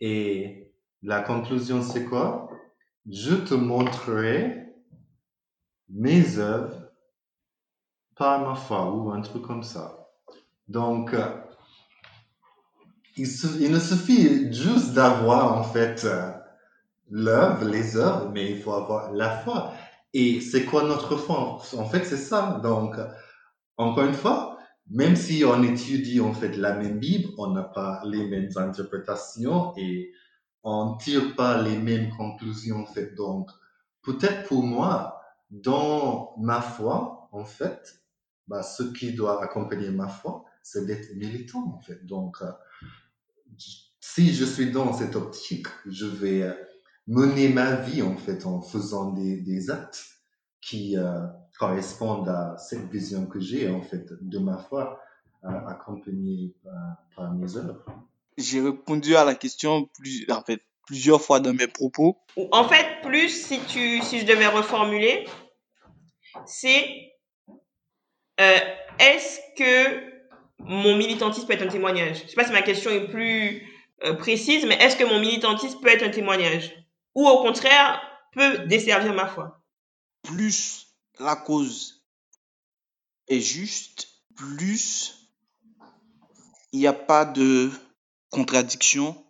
[0.00, 2.48] Et la conclusion, c'est quoi?
[3.10, 4.64] Je te montrerai
[5.90, 6.90] mes œuvres
[8.16, 10.08] par ma foi ou un truc comme ça.
[10.68, 11.14] Donc,
[13.16, 13.28] il,
[13.60, 16.32] il, ne suffit juste d'avoir en fait euh,
[17.10, 19.74] l'œuvre, les œuvres, mais il faut avoir la foi.
[20.14, 21.58] Et c'est quoi notre foi?
[21.76, 22.58] En fait, c'est ça.
[22.62, 22.96] Donc,
[23.76, 24.58] encore une fois,
[24.88, 29.72] même si on étudie en fait la même Bible, on n'a pas les mêmes interprétations
[29.76, 30.12] et
[30.62, 33.14] on tire pas les mêmes conclusions en fait.
[33.14, 33.50] Donc,
[34.02, 38.00] peut-être pour moi, dans ma foi, en fait,
[38.48, 42.04] bah, ce qui doit accompagner ma foi, c'est d'être militant en fait.
[42.06, 42.50] Donc, euh,
[44.00, 46.54] si je suis dans cette optique, je vais euh,
[47.06, 50.04] mener ma vie en fait en faisant des, des actes
[50.60, 51.26] qui euh,
[51.58, 55.00] correspondent à cette vision que j'ai en fait de ma foi,
[55.44, 57.84] euh, accompagnée par, par, mes œuvres.
[58.36, 62.18] J'ai répondu à la question plus, en fait, plusieurs fois dans mes propos.
[62.52, 65.26] En fait, plus si tu, si je devais reformuler,
[66.44, 67.12] c'est
[68.40, 68.58] euh,
[68.98, 70.12] est-ce que
[70.58, 72.22] mon militantisme peut être un témoignage?
[72.24, 73.62] Je sais pas si ma question est plus
[74.04, 76.74] euh, précise, mais est-ce que mon militantisme peut être un témoignage?
[77.14, 79.62] Ou au contraire, peut desservir ma foi?
[80.22, 80.85] Plus
[81.18, 82.04] la cause
[83.28, 85.14] est juste, plus
[86.72, 87.70] il n'y a pas de
[88.30, 89.24] contradiction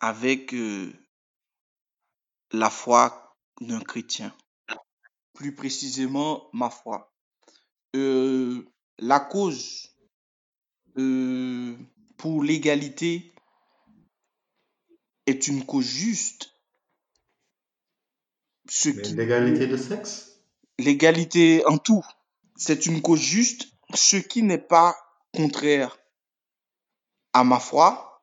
[0.00, 0.92] avec euh,
[2.52, 4.34] la foi d'un chrétien.
[5.34, 7.12] Plus précisément, ma foi.
[7.94, 8.64] Euh,
[8.98, 9.94] la cause
[10.96, 11.76] euh,
[12.16, 13.32] pour l'égalité
[15.26, 16.54] est une cause juste.
[18.84, 20.27] L'égalité de sexe?
[20.78, 22.04] L'égalité en tout.
[22.56, 24.96] C'est une cause juste, ce qui n'est pas
[25.34, 25.98] contraire
[27.32, 28.22] à ma foi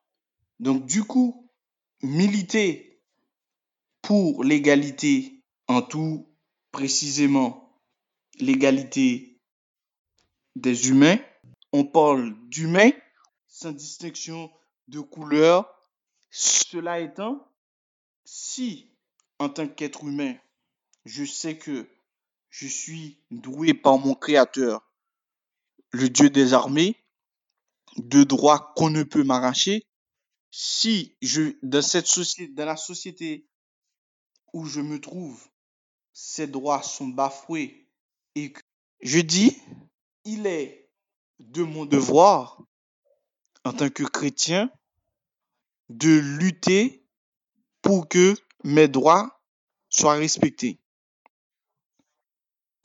[0.60, 1.50] Donc du coup,
[2.02, 3.00] militer
[4.02, 6.28] pour l'égalité en tout
[6.70, 7.80] précisément
[8.38, 9.40] l'égalité
[10.54, 11.18] des humains,
[11.72, 12.92] on parle d'humains
[13.48, 14.50] sans distinction
[14.88, 15.68] de couleur.
[16.30, 17.46] Cela étant,
[18.24, 18.90] si
[19.38, 20.34] en tant qu'être humain,
[21.04, 21.88] je sais que
[22.58, 24.90] je suis doué par mon Créateur,
[25.90, 26.96] le Dieu des armées,
[27.98, 29.86] de droits qu'on ne peut m'arracher,
[30.50, 33.46] si je, dans cette société, dans la société
[34.54, 35.46] où je me trouve,
[36.14, 37.90] ces droits sont bafoués
[38.34, 38.60] et que
[39.02, 39.58] je dis,
[40.24, 40.88] il est
[41.38, 42.62] de mon devoir,
[43.66, 44.70] en tant que chrétien,
[45.90, 47.06] de lutter
[47.82, 49.42] pour que mes droits
[49.90, 50.80] soient respectés.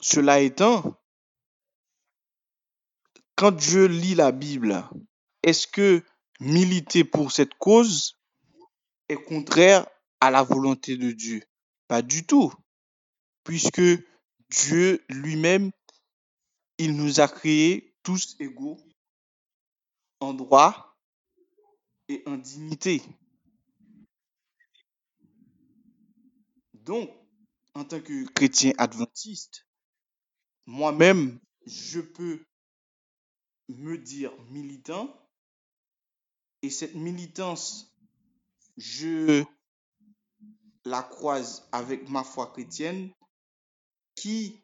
[0.02, 1.00] Cela étant,
[3.36, 4.84] quand je lis la Bible,
[5.44, 6.04] est-ce que
[6.40, 8.20] militer pour cette cause
[9.08, 9.86] est contraire
[10.20, 11.40] à la volonté de Dieu?
[11.86, 12.52] Pas du tout,
[13.44, 13.80] puisque
[14.50, 15.70] Dieu lui-même,
[16.78, 18.80] il nous a créés tous égaux
[20.18, 20.98] en droit
[22.08, 23.02] et en dignité.
[26.74, 27.08] Donc,
[27.74, 29.64] en tant que chrétien adventiste,
[30.66, 32.44] moi-même, je peux
[33.68, 35.14] me dire militant
[36.62, 37.92] et cette militance,
[38.76, 39.44] je
[40.84, 43.10] la croise avec ma foi chrétienne
[44.14, 44.62] qui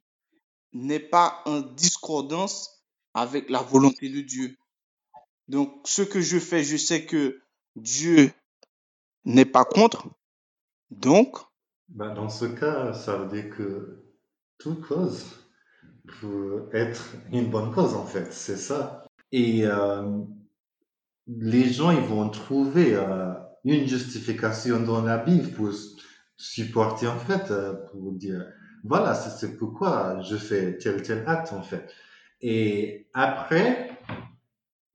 [0.72, 2.84] n'est pas en discordance
[3.14, 4.56] avec la volonté de Dieu.
[5.48, 7.40] Donc, ce que je fais, je sais que
[7.74, 8.32] Dieu
[9.24, 10.08] n'est pas contre.
[10.90, 11.38] Donc,
[11.88, 14.04] Ben, dans ce cas, ça veut dire que
[14.58, 15.47] toute cause
[16.21, 18.33] peut être une bonne cause, en fait.
[18.33, 19.05] C'est ça.
[19.33, 20.21] Et euh,
[21.27, 23.33] les gens, ils vont trouver euh,
[23.64, 25.71] une justification dans la Bible pour
[26.37, 28.47] supporter, en fait, euh, pour dire,
[28.85, 31.92] voilà, c'est pourquoi je fais tel tel acte, en fait.
[32.40, 33.90] Et après,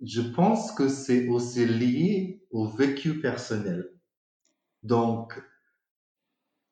[0.02, 3.89] je pense que c'est aussi lié au vécu personnel.
[4.82, 5.41] Donc,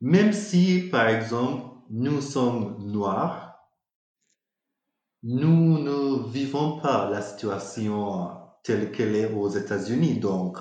[0.01, 3.50] même si, par exemple, nous sommes noirs,
[5.23, 8.29] nous ne vivons pas la situation
[8.63, 10.19] telle qu'elle est aux États-Unis.
[10.19, 10.59] Donc,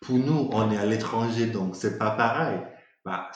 [0.00, 2.60] pour nous, on est à l'étranger, donc c'est pas pareil.
[3.04, 3.30] Bah,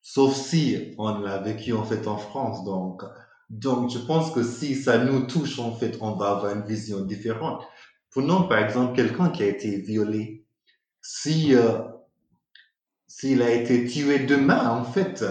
[0.00, 2.64] sauf si on l'a vécu en fait en France.
[2.64, 3.02] Donc,
[3.50, 7.00] donc, je pense que si ça nous touche, en fait, on va avoir une vision
[7.00, 7.62] différente.
[8.10, 10.46] Prenons par exemple quelqu'un qui a été violé.
[11.00, 11.80] Si euh,
[13.06, 15.24] s'il a été tué demain, en fait,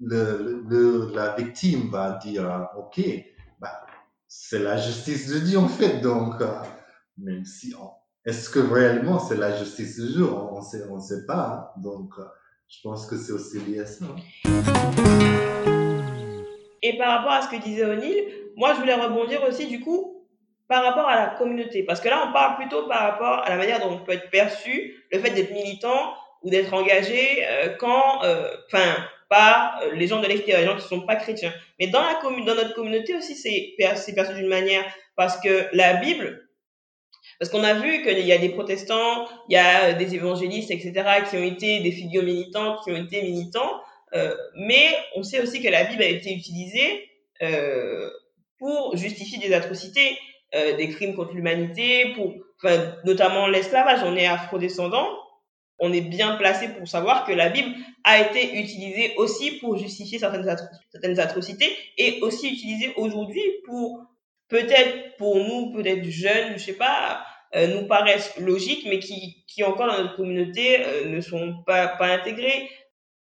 [0.00, 3.00] la victime va dire, ok,
[4.28, 6.00] c'est la justice de Dieu, en fait.
[6.00, 6.46] Donc, euh,
[7.18, 7.74] même si,
[8.24, 10.24] est-ce que réellement c'est la justice de Dieu?
[10.32, 11.72] On ne sait, on sait pas.
[11.76, 11.80] hein.
[11.80, 12.24] Donc, euh,
[12.68, 14.04] je pense que c'est aussi lié à ça.
[14.04, 14.16] hein.
[16.82, 18.24] Et par rapport à ce que disait O'Neill,
[18.56, 20.24] moi je voulais rebondir aussi du coup
[20.68, 21.82] par rapport à la communauté.
[21.82, 24.30] Parce que là on parle plutôt par rapport à la manière dont on peut être
[24.30, 28.94] perçu, le fait d'être militant ou d'être engagé euh, quand, enfin,
[29.28, 31.52] par euh, les gens de l'extérieur, les gens qui ne sont pas chrétiens.
[31.78, 34.84] Mais dans, la commu- dans notre communauté aussi, c'est per- c'est perçu d'une manière,
[35.16, 36.48] parce que la Bible,
[37.38, 40.92] parce qu'on a vu qu'il y a des protestants, il y a des évangélistes, etc.,
[41.28, 43.80] qui ont été des figures militantes, qui ont été militants,
[44.14, 44.86] euh, mais
[45.16, 47.10] on sait aussi que la Bible a été utilisée
[47.42, 48.08] euh,
[48.58, 50.16] pour justifier des atrocités,
[50.54, 54.00] euh, des crimes contre l'humanité, pour, enfin, notamment l'esclavage.
[54.04, 55.08] On est afrodescendant,
[55.78, 60.18] on est bien placé pour savoir que la Bible a été utilisée aussi pour justifier
[60.18, 60.56] certaines,
[60.90, 64.00] certaines atrocités et aussi utilisée aujourd'hui pour
[64.48, 69.64] peut-être pour nous, peut-être jeunes, je sais pas, euh, nous paraissent logiques, mais qui, qui
[69.64, 72.68] encore dans notre communauté euh, ne sont pas, pas intégrés.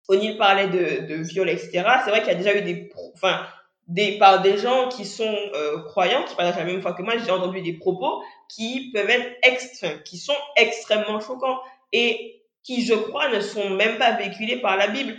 [0.09, 1.85] O'Neill parlait de, de viol, etc.
[2.05, 3.47] C'est vrai qu'il y a déjà eu des, enfin,
[3.87, 7.15] des, par des gens qui sont euh, croyants, qui partagent la même foi que moi,
[7.19, 11.61] j'ai entendu des propos qui peuvent être ex, enfin, qui sont extrêmement choquants
[11.93, 15.17] et qui, je crois, ne sont même pas véhiculés par la Bible.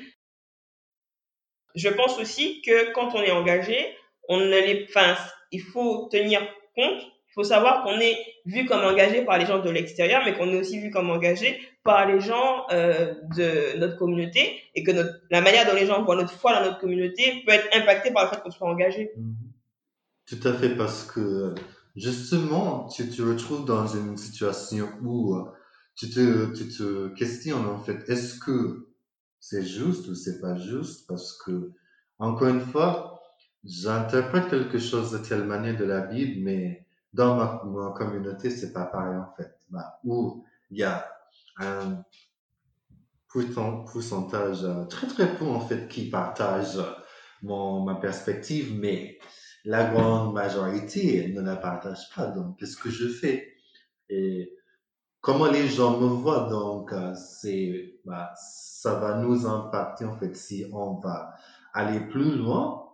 [1.75, 3.95] Je pense aussi que quand on est engagé,
[4.27, 5.15] on ne les, enfin,
[5.51, 6.41] il faut tenir
[6.75, 10.33] compte, il faut savoir qu'on est vu comme engagé par les gens de l'extérieur, mais
[10.33, 14.91] qu'on est aussi vu comme engagé par les gens euh, de notre communauté et que
[15.29, 18.25] la manière dont les gens voient notre foi dans notre communauté peut être impactée par
[18.25, 19.11] le fait qu'on soit engagé.
[19.15, 19.35] Mhm.
[20.27, 21.55] Tout à fait, parce que
[21.95, 25.43] justement, tu te retrouves dans une situation où euh,
[26.01, 28.87] tu te, tu te questionnes en fait, est-ce que
[29.39, 31.07] c'est juste ou c'est pas juste?
[31.07, 31.73] Parce que,
[32.17, 33.21] encore une fois,
[33.63, 38.73] j'interprète quelque chose de telle manière de la Bible, mais dans ma, ma communauté, c'est
[38.73, 39.55] pas pareil en fait.
[39.69, 41.07] Bah, où il y a
[41.57, 42.03] un
[43.85, 46.79] pourcentage très très peu en fait qui partage
[47.43, 49.19] mon, ma perspective, mais
[49.65, 52.25] la grande majorité ne la partage pas.
[52.25, 53.53] Donc, qu'est-ce que je fais?
[54.09, 54.57] Et
[55.21, 60.35] comment les gens me voient Donc, euh, c'est, bah, ça va nous impacter en fait
[60.35, 61.35] si on va
[61.73, 62.89] aller plus loin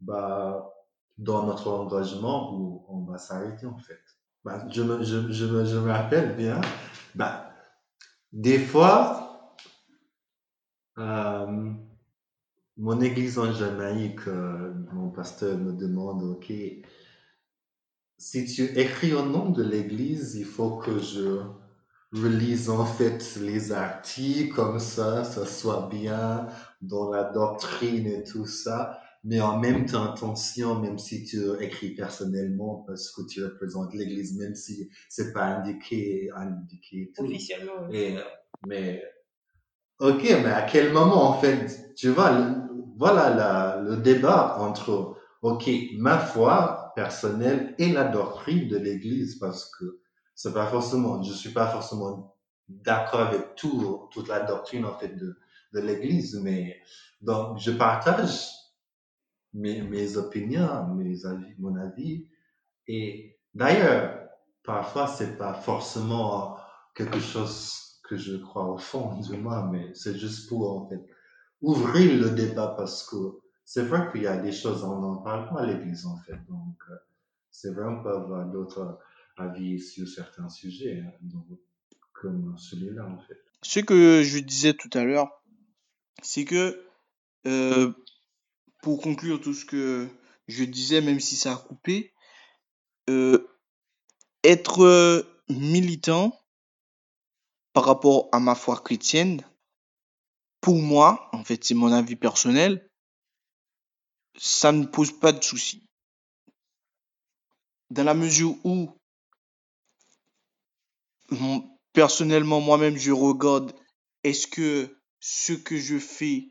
[0.00, 0.72] bah,
[1.18, 4.00] dans notre engagement ou on va s'arrêter en fait.
[4.44, 6.60] Bah, je, me, je, je, me, je me rappelle bien,
[7.14, 7.50] bah,
[8.32, 9.56] des fois,
[10.98, 11.72] euh,
[12.76, 16.52] mon église en Jamaïque, euh, mon pasteur me demande, OK,
[18.18, 21.40] si tu écris au nom de l'église, il faut que je
[22.14, 26.46] relise en fait les articles comme ça, ça soit bien
[26.82, 29.00] dans la doctrine et tout ça.
[29.24, 34.36] Mais en même temps, attention, même si tu écris personnellement, parce que tu représentes l'église,
[34.38, 37.24] même si c'est pas indiqué, indiqué tout.
[37.24, 37.88] Officiellement.
[37.90, 38.16] Et,
[38.62, 39.02] mais,
[40.00, 42.54] ok, mais à quel moment, en fait, tu vois, le-
[42.96, 49.70] voilà la- le débat entre, ok, ma foi personnelle et la doctrine de l'église, parce
[49.76, 50.00] que
[50.34, 52.36] c'est pas forcément, je suis pas forcément
[52.68, 55.36] d'accord avec tout, toute la doctrine, en fait, de,
[55.72, 56.80] de l'église, mais,
[57.20, 58.48] donc, je partage
[59.52, 62.28] mes, mes opinions, mes avis, mon avis.
[62.86, 64.28] Et d'ailleurs,
[64.62, 66.56] parfois, c'est pas forcément
[66.94, 71.00] quelque chose que je crois au fond de moi, mais c'est juste pour, en fait,
[71.62, 75.48] ouvrir le débat parce que c'est vrai qu'il y a des choses, on n'en parle
[75.48, 76.36] pas à l'église, en fait.
[76.48, 76.96] Donc, euh,
[77.50, 78.98] c'est vrai, on peut avoir d'autres
[79.36, 81.12] avis sur certains sujets, hein,
[82.12, 83.38] comme celui-là, en fait.
[83.62, 85.42] Ce que je disais tout à l'heure,
[86.22, 86.86] c'est que
[87.46, 87.92] euh,
[88.82, 90.08] pour conclure tout ce que
[90.46, 92.12] je disais, même si ça a coupé,
[93.08, 93.46] euh,
[94.42, 96.38] être euh, militant
[97.72, 99.42] par rapport à ma foi chrétienne,
[100.60, 102.90] pour moi, en fait, c'est mon avis personnel,
[104.36, 105.86] ça ne pose pas de souci.
[107.90, 108.90] Dans la mesure où,
[111.92, 113.72] personnellement, moi-même, je regarde,
[114.22, 116.50] est-ce que ce que je fais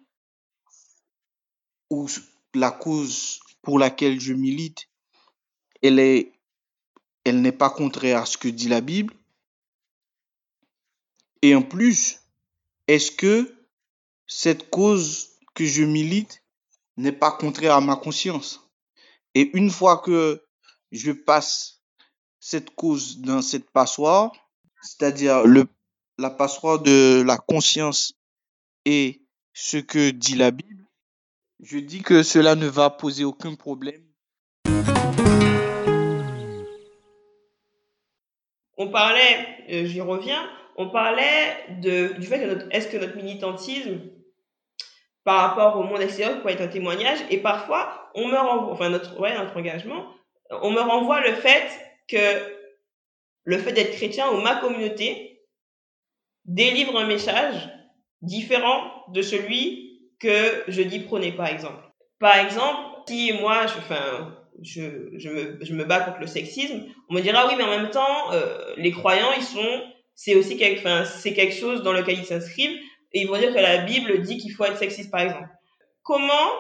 [1.90, 2.08] ou
[2.56, 4.90] la cause pour laquelle je milite,
[5.82, 6.34] elle est,
[7.24, 9.14] elle n'est pas contraire à ce que dit la Bible.
[11.42, 12.20] Et en plus,
[12.88, 13.56] est-ce que
[14.28, 16.44] cette cause que je milite
[16.98, 18.70] n'est pas contraire à ma conscience?
[19.36, 20.44] Et une fois que
[20.92, 21.82] je passe
[22.40, 24.32] cette cause dans cette passoire,
[24.84, 25.66] c'est-à-dire le,
[26.18, 28.14] la passoire de la conscience
[28.86, 29.22] et
[29.54, 30.86] ce que dit la Bible,
[31.62, 34.04] je dis que cela ne va poser aucun problème.
[38.78, 44.02] On parlait, euh, j'y reviens, on parlait du fait que notre, est-ce que notre militantisme
[45.24, 47.20] par rapport au monde extérieur pourrait être un témoignage?
[47.30, 50.08] Et parfois on me renvoie, enfin notre, ouais, notre engagement,
[50.50, 51.70] on me renvoie le fait
[52.08, 52.53] que
[53.44, 55.42] le fait d'être chrétien ou ma communauté
[56.46, 57.70] délivre un message
[58.22, 61.84] différent de celui que je dis prôner par exemple.
[62.20, 66.84] Par exemple, si moi je, enfin, je, je, me, je me bats contre le sexisme,
[67.10, 69.82] on me dira oui mais en même temps euh, les croyants ils sont
[70.16, 72.80] c'est aussi quelque, enfin, c'est quelque chose dans lequel ils s'inscrivent
[73.14, 75.48] et ils vont dire que la Bible dit qu'il faut être sexiste par exemple.
[76.04, 76.52] Comment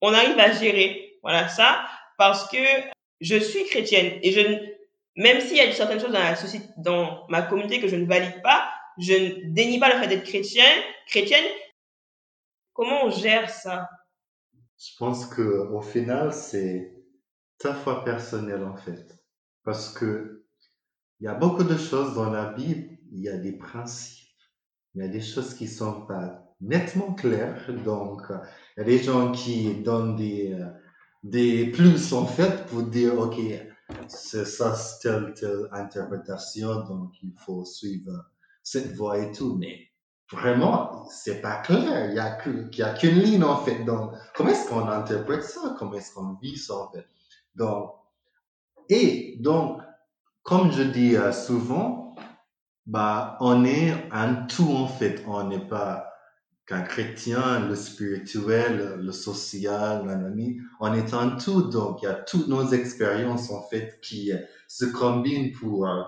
[0.00, 1.18] on arrive à gérer?
[1.22, 1.84] Voilà ça
[2.16, 2.58] parce que
[3.20, 4.40] je suis chrétienne et je
[5.18, 6.16] même s'il y a certaines choses
[6.76, 10.22] dans ma communauté que je ne valide pas, je ne dénie pas le fait d'être
[10.22, 10.64] chrétien,
[11.08, 11.44] chrétienne.
[12.72, 13.90] Comment on gère ça?
[14.78, 16.94] Je pense que au final, c'est
[17.58, 19.18] ta foi personnelle en fait.
[19.64, 20.46] Parce que
[21.18, 24.28] il y a beaucoup de choses dans la Bible, il y a des principes,
[24.94, 27.68] il y a des choses qui sont pas nettement claires.
[27.84, 30.66] Donc, il y a des gens qui donnent des, euh,
[31.24, 33.36] des plus en fait pour dire, OK,
[34.08, 38.12] c'est ça, telle, telle interprétation, donc il faut suivre
[38.62, 39.56] cette voie et tout.
[39.56, 39.88] Mais
[40.32, 42.10] vraiment, c'est pas clair.
[42.10, 43.84] Il y a que- il y a qu'une ligne en fait.
[43.84, 45.74] Donc, comment est-ce qu'on interprète ça?
[45.78, 47.06] Comment est-ce qu'on vit ça en fait?
[47.54, 47.92] Donc,
[48.88, 49.80] et donc,
[50.42, 52.16] comme je dis euh, souvent,
[52.86, 55.24] bah, on est un tout en fait.
[55.26, 56.07] On n'est pas
[56.68, 60.60] qu'un chrétien, le spirituel, le social, nanani.
[60.80, 61.62] On est un tout.
[61.62, 64.30] Donc, il y a toutes nos expériences en fait qui
[64.68, 66.02] se combinent pour, euh,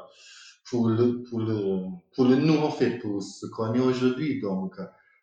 [0.69, 4.41] pour le, pour le, pour le nous en fait, pour ce qu'on est aujourd'hui.
[4.41, 4.77] Donc,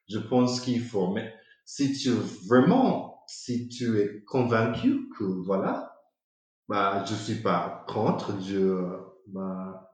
[0.09, 1.33] je pense qu'il faut, mais
[1.65, 2.11] si tu
[2.47, 5.93] vraiment, si tu es convaincu que voilà,
[6.67, 8.79] bah, je suis pas contre Dieu,
[9.27, 9.91] bah,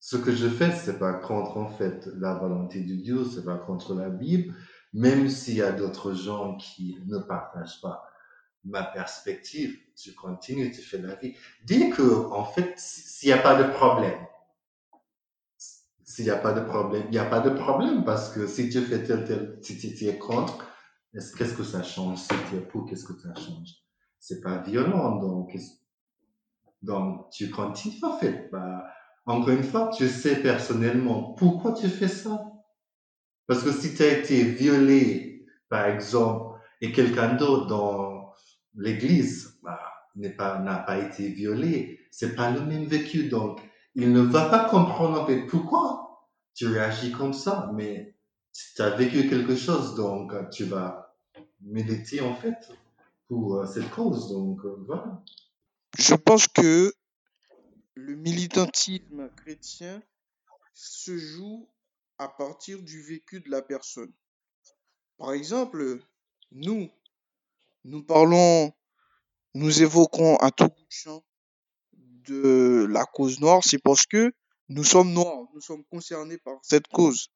[0.00, 3.56] ce que je fais, c'est pas contre en fait la volonté de Dieu, c'est pas
[3.56, 4.54] contre la Bible,
[4.94, 8.08] même s'il y a d'autres gens qui ne partagent pas
[8.64, 11.34] ma perspective, tu continues, tu fais la vie.
[11.64, 14.18] Dis que, en fait, s'il n'y a pas de problème,
[16.04, 18.68] s'il n'y a pas de problème, il n'y a pas de problème parce que si
[18.68, 20.64] tu fais tel, tel, si tu es contre,
[21.12, 22.18] qu'est-ce que ça change?
[22.18, 23.70] Si tu es pour, qu'est-ce que ça change?
[24.18, 25.54] C'est pas violent, donc,
[26.82, 28.48] donc tu continues en fait.
[28.50, 28.84] Bah,
[29.26, 32.53] encore une fois, tu sais personnellement pourquoi tu fais ça.
[33.46, 38.32] Parce que si tu as été violé, par exemple, et quelqu'un d'autre dans
[38.74, 39.80] l'église bah,
[40.16, 43.28] n'a pas, été violé, c'est pas le même vécu.
[43.28, 43.60] Donc,
[43.94, 47.70] il ne va pas comprendre pourquoi tu réagis comme ça.
[47.74, 48.14] Mais
[48.76, 51.16] tu as vécu quelque chose, donc tu vas
[51.60, 52.56] méditer en fait
[53.28, 54.28] pour euh, cette cause.
[54.28, 55.22] Donc, euh, voilà.
[55.98, 56.92] Je pense que
[57.94, 60.02] le militantisme chrétien
[60.74, 61.68] se joue
[62.24, 64.10] à partir du vécu de la personne.
[65.18, 66.00] Par exemple,
[66.52, 66.90] nous,
[67.84, 68.72] nous parlons,
[69.52, 71.22] nous évoquons à tout champ
[71.92, 74.32] de la cause noire, c'est parce que
[74.70, 77.28] nous sommes noirs, nous sommes concernés par cette cause.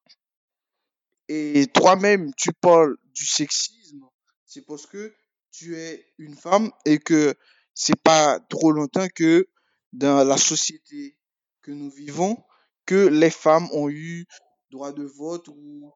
[1.27, 4.07] Et toi-même, tu parles du sexisme,
[4.45, 5.13] c'est parce que
[5.51, 7.35] tu es une femme et que
[7.75, 9.47] c'est pas trop longtemps que
[9.93, 11.15] dans la société
[11.61, 12.43] que nous vivons,
[12.87, 14.25] que les femmes ont eu
[14.71, 15.91] droit de vote ou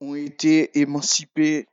[0.00, 1.66] ont été émancipées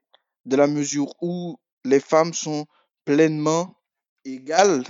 [0.46, 2.66] de la mesure où les femmes sont
[3.06, 3.76] pleinement
[4.26, 4.84] égales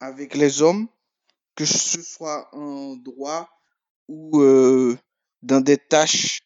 [0.00, 0.88] avec les hommes,
[1.54, 3.48] que ce soit en droit
[4.08, 4.96] ou euh,
[5.42, 6.42] dans des tâches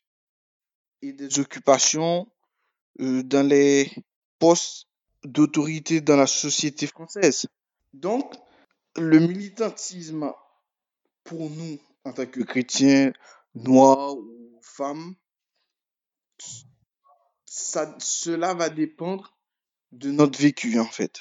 [1.02, 2.26] et des occupations,
[3.00, 3.90] euh, dans les
[4.38, 4.86] postes
[5.24, 7.46] d'autorité dans la société française.
[7.92, 8.34] Donc,
[8.96, 10.32] le militantisme
[11.24, 13.12] pour nous, en tant que chrétiens,
[13.54, 14.39] noirs ou
[14.76, 15.14] femmes,
[17.46, 19.36] ça, cela va dépendre
[19.92, 21.20] de notre vécu, en fait.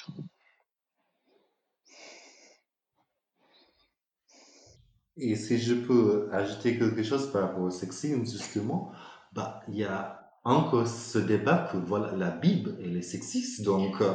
[5.16, 8.92] Et si je peux ajouter quelque chose par rapport au sexisme, justement,
[9.32, 14.00] bah, il y a encore ce débat que voilà, la Bible, elle est sexiste, donc...
[14.00, 14.14] euh,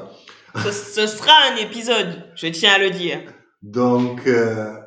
[0.56, 3.22] Ce, ce sera un épisode, je tiens à le dire.
[3.62, 4.80] Donc, euh,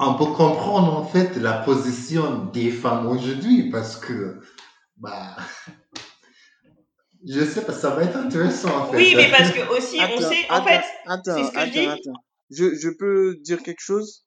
[0.00, 4.40] on peut comprendre en fait la position des femmes aujourd'hui parce que,
[4.96, 5.36] bah,
[7.26, 8.96] je sais pas, ça va être intéressant en fait.
[8.96, 11.58] Oui, mais parce que aussi, on Attends, sait, en attends, fait, attends, c'est ce que
[11.58, 11.86] je attends, dis.
[11.86, 12.24] attends.
[12.50, 14.24] Je, je peux dire quelque chose?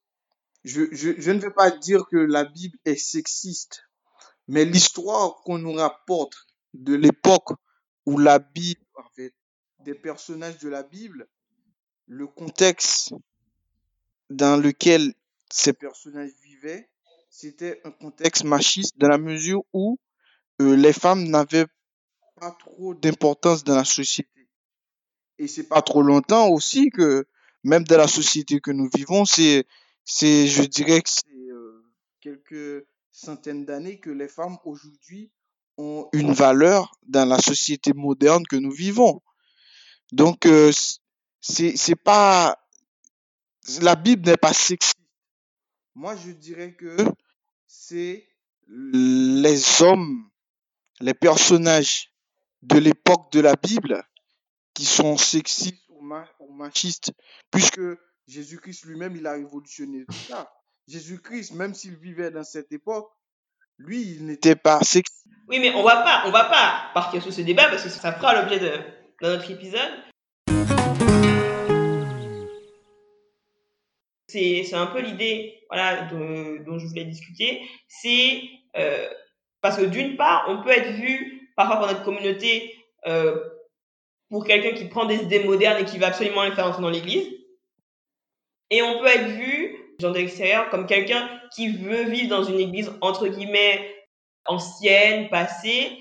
[0.63, 3.83] Je, je, je ne vais pas dire que la Bible est sexiste,
[4.47, 6.35] mais l'histoire qu'on nous rapporte
[6.73, 7.49] de l'époque
[8.05, 9.33] où la Bible, en fait,
[9.79, 11.27] des personnages de la Bible,
[12.07, 13.13] le contexte
[14.29, 15.13] dans lequel
[15.53, 16.89] ces personnages vivaient,
[17.29, 19.99] c'était un contexte machiste dans la mesure où
[20.61, 21.67] euh, les femmes n'avaient
[22.39, 24.49] pas trop d'importance dans la société.
[25.37, 27.27] Et c'est pas trop longtemps aussi que,
[27.63, 29.65] même dans la société que nous vivons, c'est,
[30.03, 31.85] c'est, je dirais que c'est euh,
[32.19, 35.31] quelques centaines d'années que les femmes aujourd'hui
[35.77, 39.21] ont une valeur dans la société moderne que nous vivons.
[40.11, 40.71] Donc, euh,
[41.41, 42.57] c'est, c'est pas,
[43.81, 44.97] la Bible n'est pas sexiste.
[45.95, 46.95] Moi, je dirais que
[47.67, 48.27] c'est
[48.67, 50.29] les hommes,
[50.99, 52.11] les personnages
[52.61, 54.03] de l'époque de la Bible
[54.73, 57.11] qui sont sexistes ou, ma- ou machistes,
[57.51, 57.81] puisque
[58.27, 60.51] Jésus-Christ lui-même, il a révolutionné tout ça.
[60.87, 63.09] Jésus-Christ, même s'il vivait dans cette époque,
[63.77, 65.25] lui, il n'était pas sexiste.
[65.47, 68.13] Oui, mais on va pas, on va pas partir sur ce débat parce que ça
[68.13, 68.69] fera l'objet de,
[69.21, 69.91] de notre épisode.
[74.33, 77.61] C'est, un peu l'idée, voilà, dont je voulais discuter.
[77.87, 78.41] C'est
[78.77, 79.07] euh,
[79.61, 82.75] parce que d'une part, on peut être vu parfois par notre communauté
[83.05, 83.37] euh,
[84.29, 86.89] pour quelqu'un qui prend des idées modernes et qui va absolument les faire entrer dans
[86.89, 87.29] l'église.
[88.71, 92.59] Et on peut être vu, gens de l'extérieur, comme quelqu'un qui veut vivre dans une
[92.59, 93.93] église, entre guillemets,
[94.45, 95.91] ancienne, passée,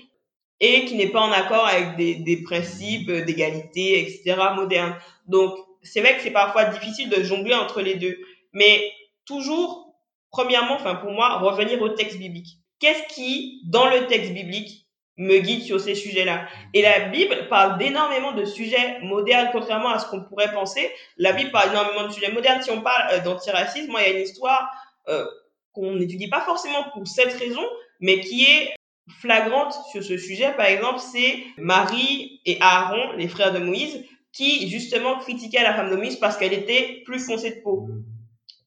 [0.59, 4.95] et qui n'est pas en accord avec des, des principes d'égalité, etc., modernes.
[5.27, 5.53] Donc,
[5.83, 8.17] c'est vrai que c'est parfois difficile de jongler entre les deux.
[8.53, 8.91] Mais
[9.25, 9.95] toujours,
[10.31, 12.57] premièrement, enfin pour moi, revenir au texte biblique.
[12.79, 16.47] Qu'est-ce qui, dans le texte biblique, me guide sur ces sujets-là?
[16.73, 20.91] Et la Bible parle d'énormément de sujets modernes, contrairement à ce qu'on pourrait penser.
[21.17, 22.61] La Bible parle énormément de sujets modernes.
[22.61, 24.69] Si on parle euh, d'antiracisme, il y a une histoire
[25.07, 25.25] euh,
[25.71, 27.63] qu'on n'étudie pas forcément pour cette raison,
[27.99, 28.75] mais qui est
[29.19, 30.51] flagrante sur ce sujet.
[30.53, 34.03] Par exemple, c'est Marie et Aaron, les frères de Moïse,
[34.33, 37.87] qui justement critiquaient la femme de Moïse parce qu'elle était plus foncée de peau.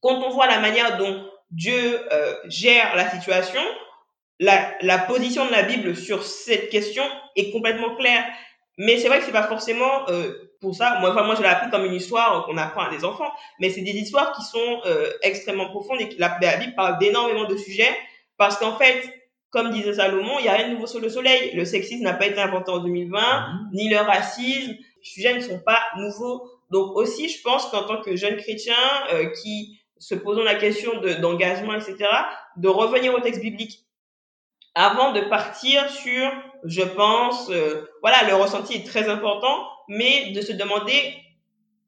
[0.01, 3.61] Quand on voit la manière dont Dieu euh, gère la situation,
[4.39, 7.03] la, la, position de la Bible sur cette question
[7.35, 8.23] est complètement claire.
[8.77, 10.99] Mais c'est vrai que c'est pas forcément euh, pour ça.
[10.99, 13.69] Moi, enfin, moi, je l'ai appris comme une histoire qu'on apprend à des enfants, mais
[13.69, 17.45] c'est des histoires qui sont euh, extrêmement profondes et que la, la Bible parle d'énormément
[17.45, 17.95] de sujets
[18.37, 19.01] parce qu'en fait,
[19.49, 21.55] comme disait Salomon, il n'y a rien de nouveau sous le soleil.
[21.55, 23.69] Le sexisme n'a pas été inventé en 2020, mmh.
[23.73, 24.75] ni le racisme.
[25.07, 26.49] Sujets ne sont pas nouveaux.
[26.69, 28.75] Donc aussi, je pense qu'en tant que jeune chrétien
[29.13, 30.91] euh, qui se posant la question
[31.21, 31.97] d'engagement, etc.,
[32.57, 33.87] de revenir au texte biblique
[34.79, 36.31] avant de partir sur,
[36.63, 41.15] je pense, euh, voilà, le ressenti est très important, mais de se demander,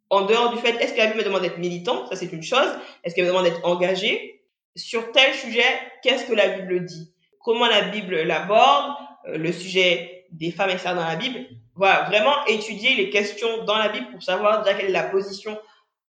[0.10, 2.42] en dehors du fait, est-ce que la Bible me demande d'être militant Ça, c'est une
[2.42, 2.68] chose.
[3.04, 4.42] Est-ce qu'elle me demande d'être engagé
[4.76, 5.64] Sur tel sujet,
[6.02, 7.14] qu'est-ce que la Bible dit?
[7.40, 8.96] Comment la Bible l'aborde?
[9.28, 10.90] Euh, Le sujet des femmes, etc.
[10.96, 11.46] dans la Bible.
[11.80, 15.58] Voilà, vraiment étudier les questions dans la Bible pour savoir déjà quelle est la position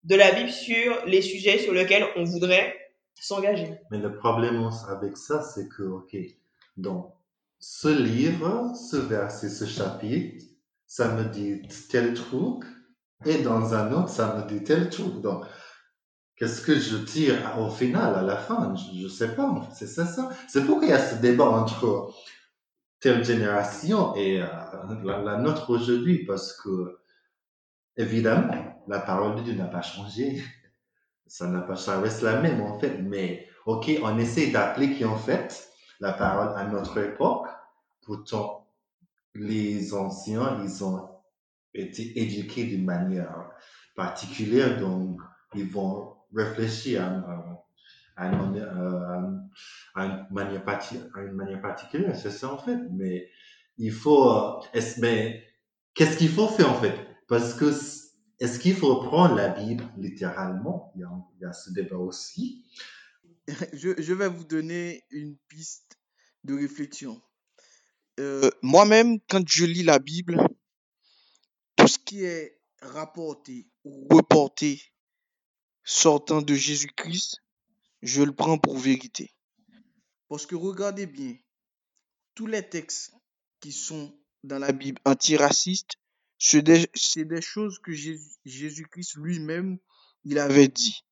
[0.03, 2.75] de la Bible sur les sujets sur lesquels on voudrait
[3.13, 3.75] s'engager.
[3.91, 6.17] Mais le problème avec ça, c'est que, ok,
[6.75, 7.13] donc,
[7.59, 10.43] ce livre, ce verset, ce chapitre,
[10.87, 11.61] ça me dit
[11.91, 12.63] tel truc,
[13.27, 15.21] et dans un autre, ça me dit tel truc.
[15.21, 15.45] Donc,
[16.35, 18.73] qu'est-ce que je tire au final, à la fin?
[18.75, 20.31] Je ne sais pas, c'est ça, ça.
[20.47, 22.11] C'est pourquoi il y a ce débat entre
[22.99, 24.47] telle génération et euh,
[25.03, 26.99] la, la, nôtre aujourd'hui, parce que,
[27.97, 30.43] évidemment, la parole de Dieu n'a pas changé.
[31.27, 32.97] Ça n'a pas, ça reste la même, en fait.
[32.97, 35.69] Mais, ok, on essaie d'appliquer, en fait,
[35.99, 37.47] la parole à notre époque.
[38.01, 38.67] Pourtant,
[39.35, 41.07] les anciens, ils ont
[41.73, 43.51] été éduqués d'une manière
[43.95, 45.19] particulière, donc
[45.53, 47.63] ils vont réfléchir à,
[48.15, 49.49] à, une,
[49.95, 52.77] à, une, manière, à une manière particulière, c'est ça en fait.
[52.91, 53.29] Mais
[53.77, 54.61] il faut,
[54.99, 55.43] mais
[55.93, 56.95] qu'est-ce qu'il faut faire en fait?
[57.27, 57.71] Parce que
[58.39, 60.91] est-ce qu'il faut prendre la Bible littéralement?
[60.95, 61.09] Il y, a,
[61.39, 62.65] il y a ce débat aussi.
[63.73, 65.97] Je, je, vais vous donner une piste
[66.43, 67.19] de réflexion.
[68.19, 70.39] Euh, Moi-même, quand je lis la Bible,
[71.75, 74.83] tout ce qui est rapporté ou reporté
[75.83, 77.37] sortant de Jésus-Christ,
[78.03, 79.33] je le prends pour vérité.
[80.29, 81.35] Parce que regardez bien,
[82.35, 83.11] tous les textes
[83.59, 85.95] qui sont dans la Bible antiracistes,
[86.37, 89.77] c'est des, choses que Jésus-Christ lui-même,
[90.37, 91.03] avait dit.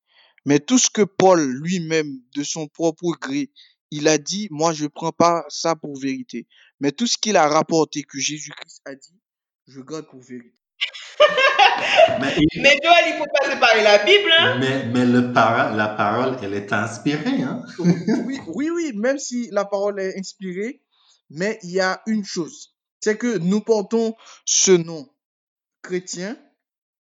[0.46, 3.50] Mais tout ce que Paul lui-même, de son propre gré,
[3.90, 6.46] il a dit, moi je prends pas ça pour vérité.
[6.80, 9.20] Mais tout ce qu'il a rapporté que Jésus-Christ a dit,
[9.66, 10.58] je garde pour vérité.
[12.20, 12.62] Mais, il...
[12.62, 14.30] mais Joël, il faut pas séparer la Bible.
[14.38, 14.58] Hein?
[14.60, 17.42] Mais, mais le para, la parole, elle est inspirée.
[17.42, 17.62] Hein?
[17.78, 20.80] oui, oui, oui, même si la parole est inspirée,
[21.30, 24.14] mais il y a une chose, c'est que nous portons
[24.44, 25.08] ce nom
[25.82, 26.36] chrétien,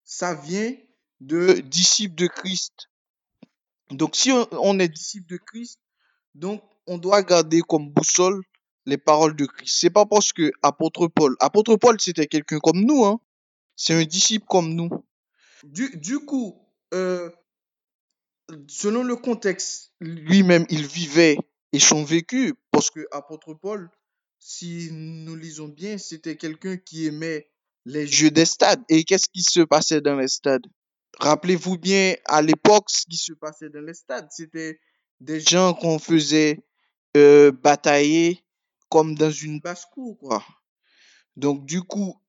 [0.03, 0.73] ça vient
[1.21, 2.89] de disciples de Christ.
[3.91, 5.79] Donc si on, on est disciple de Christ,
[6.33, 8.41] donc on doit garder comme boussole
[8.85, 9.77] les paroles de Christ.
[9.79, 13.19] C'est pas parce que apôtre Paul, apôtre Paul c'était quelqu'un comme nous, hein.
[13.75, 14.89] C'est un disciple comme nous.
[15.63, 16.61] Du, du coup,
[16.93, 17.29] euh,
[18.67, 21.37] selon le contexte, lui-même, il vivait
[21.73, 23.89] et son vécu, parce que apôtre Paul,
[24.39, 27.49] si nous lisons bien, c'était quelqu'un qui aimait
[27.85, 28.83] les jeux des stades.
[28.89, 30.65] Et qu'est-ce qui se passait dans les stades?
[31.19, 34.79] Rappelez-vous bien, à l'époque, ce qui se passait dans les stades, c'était
[35.19, 36.63] des gens qu'on faisait
[37.15, 38.43] euh, batailler
[38.89, 40.43] comme dans une basse-cour, quoi.
[41.35, 42.21] Donc, du coup,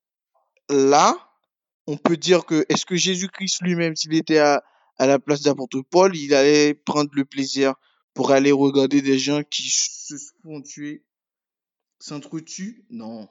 [0.68, 1.16] là,
[1.86, 4.62] on peut dire que, est-ce que Jésus-Christ lui-même, s'il était à,
[4.98, 7.74] la place d'apôtre Paul, il allait prendre le plaisir
[8.14, 11.04] pour aller regarder des gens qui se font tuer,
[11.98, 12.84] s'entretuent?
[12.90, 13.28] Non.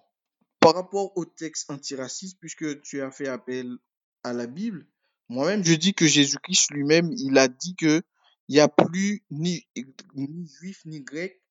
[0.60, 3.78] Par rapport au texte antiraciste, puisque tu as fait appel
[4.24, 4.88] à la Bible,
[5.28, 8.04] moi-même, je dis que Jésus-Christ lui-même, il a dit que
[8.48, 9.68] il n'y a plus ni,
[10.14, 11.42] ni juif, ni grec,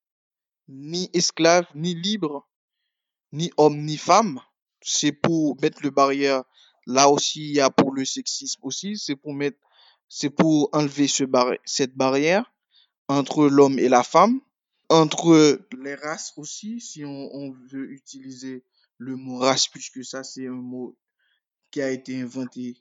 [0.69, 2.49] ni esclave, ni libre,
[3.33, 4.41] ni homme, ni femme.
[4.81, 6.45] C'est pour mettre le barrière.
[6.87, 8.97] Là aussi, il y a pour le sexisme aussi.
[8.99, 9.59] C'est pour mettre,
[10.09, 11.25] c'est pour enlever ce
[11.65, 12.53] cette barrière
[13.09, 14.41] entre l'homme et la femme,
[14.89, 18.65] entre les races aussi, si on, on veut utiliser
[18.99, 20.97] le mot race, puisque ça, c'est un mot
[21.71, 22.77] qui a été inventé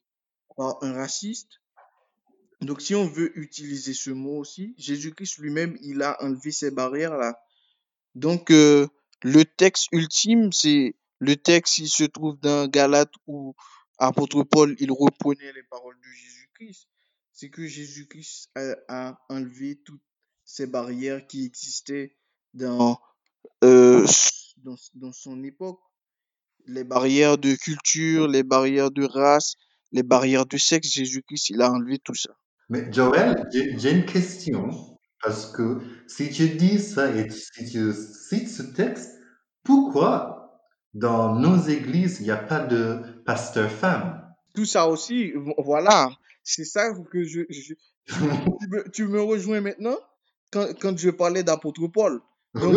[0.56, 1.60] par un raciste.
[2.62, 7.38] Donc, si on veut utiliser ce mot aussi, Jésus-Christ lui-même, il a enlevé ces barrières-là.
[8.16, 8.88] Donc, euh,
[9.22, 13.56] le texte ultime, c'est le texte, il se trouve dans Galate où
[13.98, 16.88] apôtre Paul, il reprenait les paroles de Jésus-Christ.
[17.32, 18.52] C'est que Jésus-Christ
[18.88, 20.02] a, enlevé toutes
[20.46, 22.16] ces barrières qui existaient
[22.54, 23.00] dans,
[23.64, 24.06] euh,
[24.58, 25.80] dans, dans son époque.
[26.66, 29.56] Les barrières de culture, les barrières de race,
[29.92, 32.36] les barrières de sexe, Jésus-Christ, il a enlevé tout ça.
[32.70, 34.70] Mais Joël, j'ai une question.
[35.22, 39.10] Parce que si tu dis ça et si tu cites ce texte,
[39.64, 40.44] pourquoi
[40.94, 46.10] dans nos églises, il n'y a pas de pasteur femme Tout ça aussi, vo- voilà,
[46.44, 47.42] c'est ça que je,
[48.94, 49.98] tu, me, rejoins maintenant?
[50.52, 52.22] Quand, quand je parlais d'apôtre Paul.
[52.54, 52.76] Donc,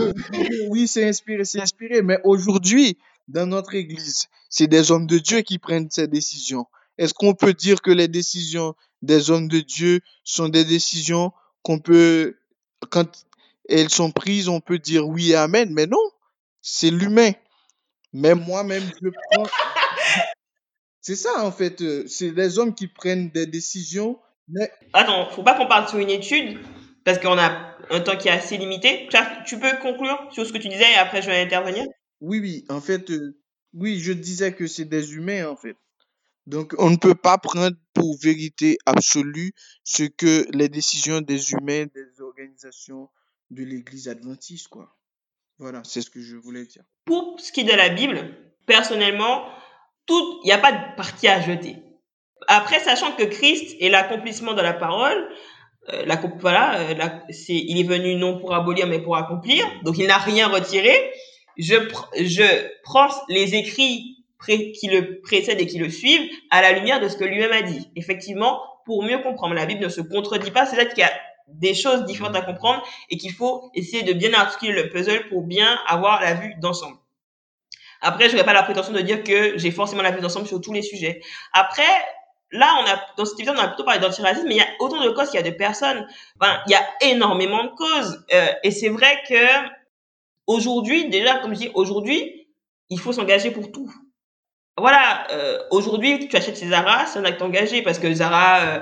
[0.71, 2.97] oui, c'est inspiré, c'est inspiré, mais aujourd'hui,
[3.29, 6.67] dans notre église, c'est des hommes de Dieu qui prennent ces décisions.
[6.97, 11.33] Est-ce qu'on peut dire que les décisions des hommes de Dieu sont des décisions
[11.63, 12.37] qu'on peut,
[12.91, 13.27] quand
[13.69, 15.99] elles sont prises, on peut dire oui et amen, mais non,
[16.63, 17.33] c'est l'humain.
[18.15, 19.47] Même moi-même, je prends.
[21.07, 25.45] C'est ça, en fait, euh, c'est les hommes qui prennent des décisions, mais Attends, faut
[25.45, 26.59] pas qu'on parle sur une étude,
[27.05, 29.09] parce qu'on a un temps qui est assez limité.
[29.47, 31.85] Tu peux conclure sur ce que tu disais et après je vais intervenir?
[32.21, 33.39] Oui, oui, en fait, euh,
[33.73, 35.77] oui, je disais que c'est des humains, en fait.
[36.49, 39.53] Donc, on ne peut pas prendre pour vérité absolue
[39.85, 43.11] ce que les décisions des humains, des organisations
[43.53, 44.93] de l'Église adventiste, quoi.
[45.59, 46.83] Voilà, c'est ce que je voulais dire.
[47.05, 48.35] Pour ce qui est de la Bible,
[48.67, 49.47] personnellement,
[50.07, 51.77] tout, il n'y a pas de partie à jeter.
[52.49, 55.29] Après, sachant que Christ est l'accomplissement de la parole,
[55.93, 59.65] euh, la, voilà, euh, la- il est venu non pour abolir, mais pour accomplir.
[59.85, 60.93] Donc, il n'a rien retiré.
[61.59, 61.75] Je,
[62.21, 62.45] je
[62.83, 64.13] prends les écrits
[64.47, 67.63] qui le précèdent et qui le suivent à la lumière de ce que lui-même a
[67.63, 67.89] dit.
[67.97, 70.67] Effectivement, pour mieux comprendre, la Bible ne se contredit pas.
[70.67, 71.13] C'est-à-dire qu'il y a
[71.49, 75.43] des choses différentes à comprendre et qu'il faut essayer de bien articuler le puzzle pour
[75.43, 76.97] bien avoir la vue d'ensemble.
[78.01, 80.61] Après, je n'aurais pas la prétention de dire que j'ai forcément la vue d'ensemble sur
[80.61, 81.21] tous les sujets.
[81.53, 81.83] Après,
[82.53, 84.69] là, on a, dans cet épisode, on a plutôt parlé d'antiracisme, mais il y a
[84.81, 86.07] autant de causes qu'il y a de personnes.
[86.41, 88.25] Enfin, il y a énormément de causes.
[88.33, 89.69] Euh, et c'est vrai que
[90.47, 92.49] aujourd'hui, déjà, comme je dis, aujourd'hui,
[92.91, 93.93] il faut s'engager pour tout.
[94.79, 98.81] Voilà, euh, aujourd'hui, tu achètes chez Zara, c'est un acte engagé parce que Zara euh,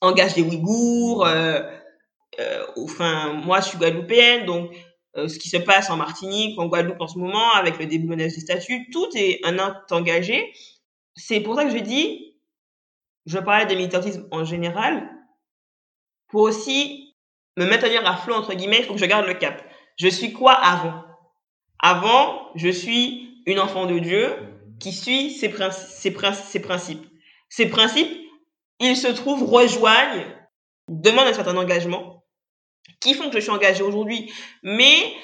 [0.00, 1.26] engage les Ouïghours.
[1.26, 1.60] Euh,
[2.40, 4.70] euh, enfin, moi, je suis guadeloupéenne, donc
[5.16, 8.16] euh, ce qui se passe en Martinique, en Guadeloupe en ce moment, avec le début
[8.16, 10.52] des statuts, tout est un acte engagé.
[11.16, 12.36] C'est pour ça que je dis,
[13.26, 15.10] je parlais de militantisme en général,
[16.28, 17.14] pour aussi
[17.56, 19.62] me maintenir à flot, entre guillemets, il faut que je garde le cap.
[19.96, 21.04] Je suis quoi avant?
[21.78, 24.34] Avant, je suis une enfant de Dieu
[24.80, 27.06] qui suit ses, princi- ses, princi- ses principes.
[27.48, 28.10] Ces principes,
[28.80, 30.26] ils se trouvent, rejoignent,
[30.88, 32.23] demandent un certain engagement,
[33.00, 34.32] qui font que je suis engagée aujourd'hui.
[34.62, 35.14] Mais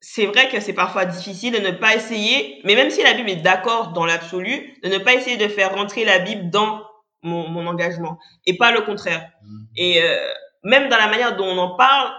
[0.00, 3.30] c'est vrai que c'est parfois difficile de ne pas essayer, mais même si la Bible
[3.30, 6.82] est d'accord dans l'absolu, de ne pas essayer de faire rentrer la Bible dans
[7.22, 9.28] mon, mon engagement et pas le contraire.
[9.76, 10.16] Et euh,
[10.64, 12.12] même dans la manière dont on en parle,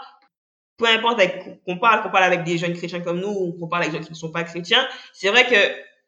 [0.77, 3.67] peu importe avec- qu'on parle, qu'on parle avec des jeunes chrétiens comme nous ou qu'on
[3.67, 5.55] parle avec des gens qui ne sont pas chrétiens, c'est vrai que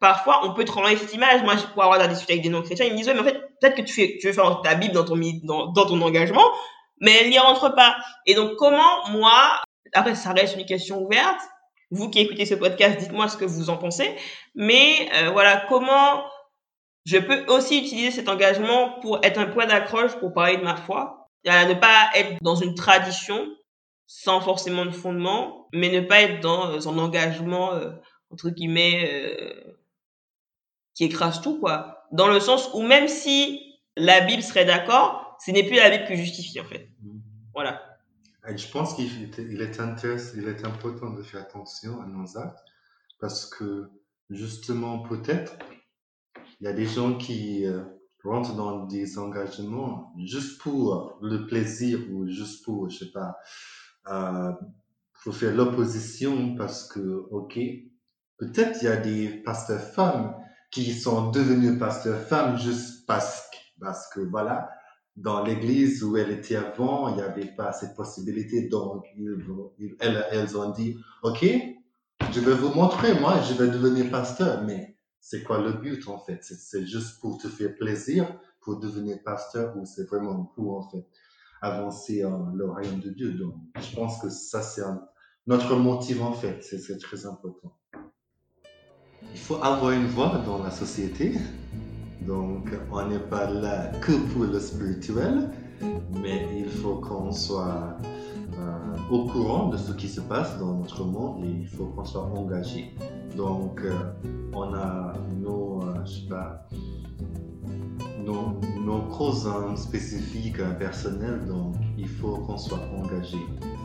[0.00, 1.42] parfois on peut te renvoyer cette image.
[1.42, 3.24] Moi, je pourrais avoir à discuter avec des non-chrétiens, ils me disent ouais, mais en
[3.24, 6.44] fait, peut-être que tu fais, tu veux faire ta Bible dans ton dans ton engagement,
[7.00, 7.96] mais elle n'y rentre pas.
[8.26, 11.40] Et donc comment moi, après ça reste une question ouverte.
[11.90, 14.16] Vous qui écoutez ce podcast, dites-moi ce que vous en pensez.
[14.54, 16.24] Mais euh, voilà, comment
[17.04, 20.76] je peux aussi utiliser cet engagement pour être un point d'accroche pour parler de ma
[20.76, 21.28] foi.
[21.44, 23.46] Ne pas être dans une tradition
[24.06, 27.90] sans forcément de fondement, mais ne pas être dans euh, un engagement, euh,
[28.30, 29.76] entre guillemets, euh,
[30.94, 32.04] qui écrase tout, quoi.
[32.12, 33.60] Dans le sens où même si
[33.96, 36.88] la Bible serait d'accord, ce n'est plus la Bible qui justifie, en fait.
[37.52, 37.80] Voilà.
[38.48, 42.06] Et je pense qu'il est, il est, intéress- il est important de faire attention à
[42.06, 42.58] nos actes
[43.20, 43.88] parce que
[44.28, 45.56] justement, peut-être,
[46.60, 47.82] il y a des gens qui euh,
[48.22, 53.36] rentrent dans des engagements juste pour le plaisir ou juste pour, je sais pas,
[54.08, 54.52] euh,
[55.22, 57.58] pour faire l'opposition parce que, ok,
[58.36, 60.34] peut-être il y a des pasteurs femmes
[60.70, 64.70] qui sont devenus pasteurs femmes juste parce que, parce que voilà,
[65.16, 68.68] dans l'église où elle était avant, il n'y avait pas cette possibilité.
[68.68, 69.04] Donc,
[70.00, 71.44] elles, ont dit, OK,
[72.32, 74.62] je vais vous montrer, moi, je vais devenir pasteur.
[74.64, 76.40] Mais c'est quoi le but, en fait?
[76.42, 78.26] C'est- juste pour te faire plaisir,
[78.60, 81.06] pour devenir pasteur, ou c'est vraiment pour, en fait,
[81.62, 83.32] avancer en le royaume de Dieu?
[83.34, 84.82] Donc, je pense que ça, c'est
[85.46, 86.60] notre motif, en fait.
[86.62, 87.76] C'est très important.
[89.32, 91.34] Il faut avoir une voix dans la société.
[92.26, 95.50] Donc, on n'est pas là que pour le spirituel,
[96.22, 97.98] mais il faut qu'on soit
[98.58, 102.04] euh, au courant de ce qui se passe dans notre monde et il faut qu'on
[102.04, 102.94] soit engagé.
[103.36, 103.92] Donc, euh,
[104.52, 105.12] on a
[105.42, 106.66] nos, euh, je sais pas,
[108.24, 109.02] nos, nos
[109.48, 113.38] hein, spécifiques, personnelles, donc il faut qu'on soit engagé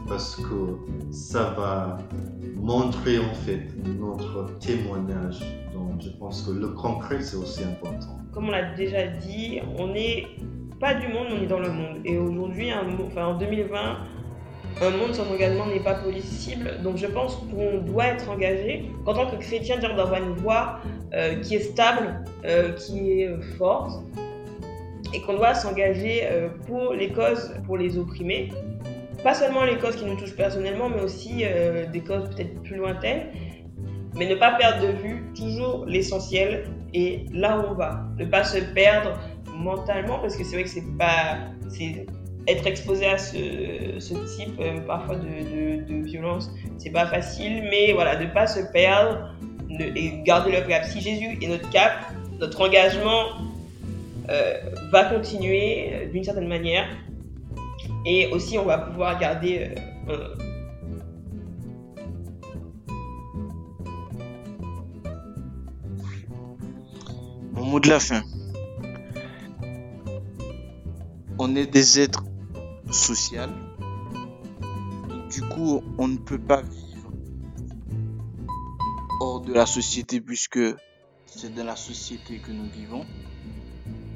[0.08, 1.98] parce que ça va
[2.56, 3.68] montrer en fait
[4.00, 5.40] notre témoignage.
[6.00, 8.18] Je pense que le concret, c'est aussi important.
[8.34, 10.28] Comme on l'a déjà dit, on n'est
[10.80, 11.98] pas du monde, on est dans le monde.
[12.06, 13.98] Et aujourd'hui, en 2020,
[14.82, 16.78] un monde sans engagement n'est pas possible.
[16.84, 18.90] Donc je pense qu'on doit être engagé.
[19.06, 20.80] En tant que chrétien, dire d'avoir une voix
[21.14, 24.02] euh, qui est stable, euh, qui est euh, forte,
[25.14, 26.28] et qu'on doit s'engager
[26.68, 28.50] pour les causes, pour les opprimés.
[29.24, 31.44] Pas seulement les causes qui nous touchent personnellement, mais aussi
[31.92, 33.24] des causes peut-être plus lointaines.
[34.16, 38.05] Mais ne pas perdre de vue toujours l'essentiel et là où on va.
[38.18, 39.18] Ne pas se perdre
[39.55, 41.38] mentalement, parce que c'est vrai que c'est pas
[42.47, 43.36] être exposé à ce,
[44.38, 49.36] type euh, parfois de, de, violence, c'est pas facile, mais voilà, de pas se perdre
[49.70, 50.84] et garder le cap.
[50.86, 51.91] Si Jésus est notre cap,
[52.39, 53.26] notre engagement
[54.30, 54.53] euh,
[54.91, 56.88] va continuer euh, d'une certaine manière,
[58.05, 59.70] et aussi on va pouvoir garder
[67.60, 68.24] Mot de la fin.
[71.38, 72.24] On est des êtres
[72.91, 73.49] social.
[75.32, 77.12] du coup, on ne peut pas vivre
[79.20, 80.60] hors de la société puisque
[81.28, 83.05] c'est dans la société que nous vivons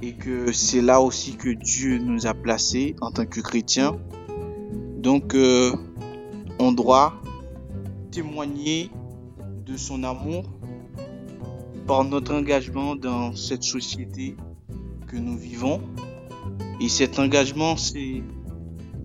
[0.02, 3.98] et que c'est là aussi que Dieu nous a placés en tant que chrétiens.
[4.98, 5.72] Donc, euh,
[6.60, 7.22] on doit
[8.12, 8.90] témoigner
[9.66, 10.46] de son amour
[11.88, 14.36] par notre engagement dans cette société
[15.08, 15.82] que nous vivons.
[16.80, 18.24] Et cet engagement, c'est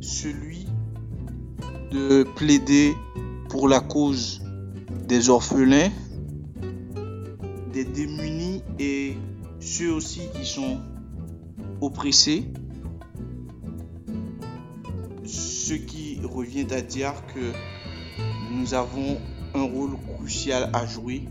[0.00, 0.66] celui
[1.90, 2.94] de plaider
[3.48, 4.42] pour la cause
[5.06, 5.90] des orphelins,
[7.72, 9.16] des démunis et
[9.60, 10.78] ceux aussi qui sont
[11.80, 12.44] oppressés.
[15.24, 17.52] Ce qui revient à dire que
[18.52, 19.18] nous avons
[19.54, 21.24] un rôle crucial à jouer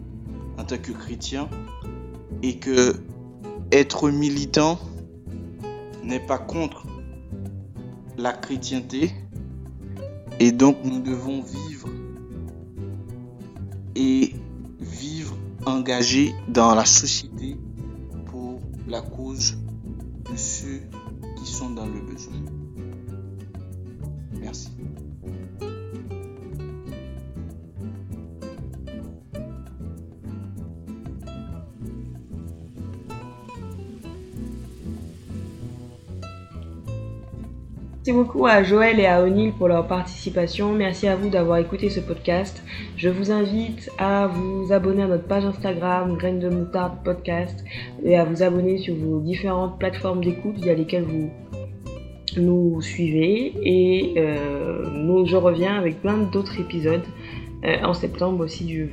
[0.57, 1.49] en tant que chrétiens
[2.41, 2.95] et que
[3.71, 4.79] être militant
[6.03, 6.87] n'est pas contre
[8.17, 9.11] la chrétienté.
[10.39, 11.89] Et donc nous devons vivre
[13.95, 14.33] et
[14.79, 15.35] vivre
[15.65, 17.57] engagés dans la société
[18.27, 19.57] pour la cause
[20.31, 20.81] de ceux
[21.37, 22.35] qui sont dans le besoin.
[24.39, 24.69] Merci.
[38.07, 40.71] Merci beaucoup à Joël et à O'Neill pour leur participation.
[40.71, 42.63] Merci à vous d'avoir écouté ce podcast.
[42.95, 47.65] Je vous invite à vous abonner à notre page Instagram, Graines de Moutarde Podcast,
[48.05, 51.29] et à vous abonner sur vos différentes plateformes d'écoute via lesquelles vous
[52.37, 53.51] nous suivez.
[53.61, 57.03] Et euh, je reviens avec plein d'autres épisodes
[57.65, 58.89] euh, en septembre si Dieu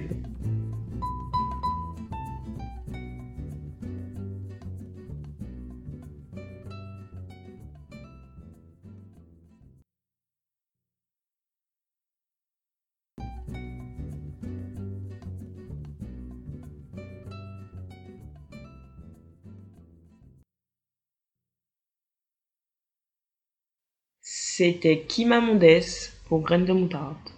[24.65, 25.85] C'était Kima Mondes
[26.27, 27.34] pour Graines de Moutarde.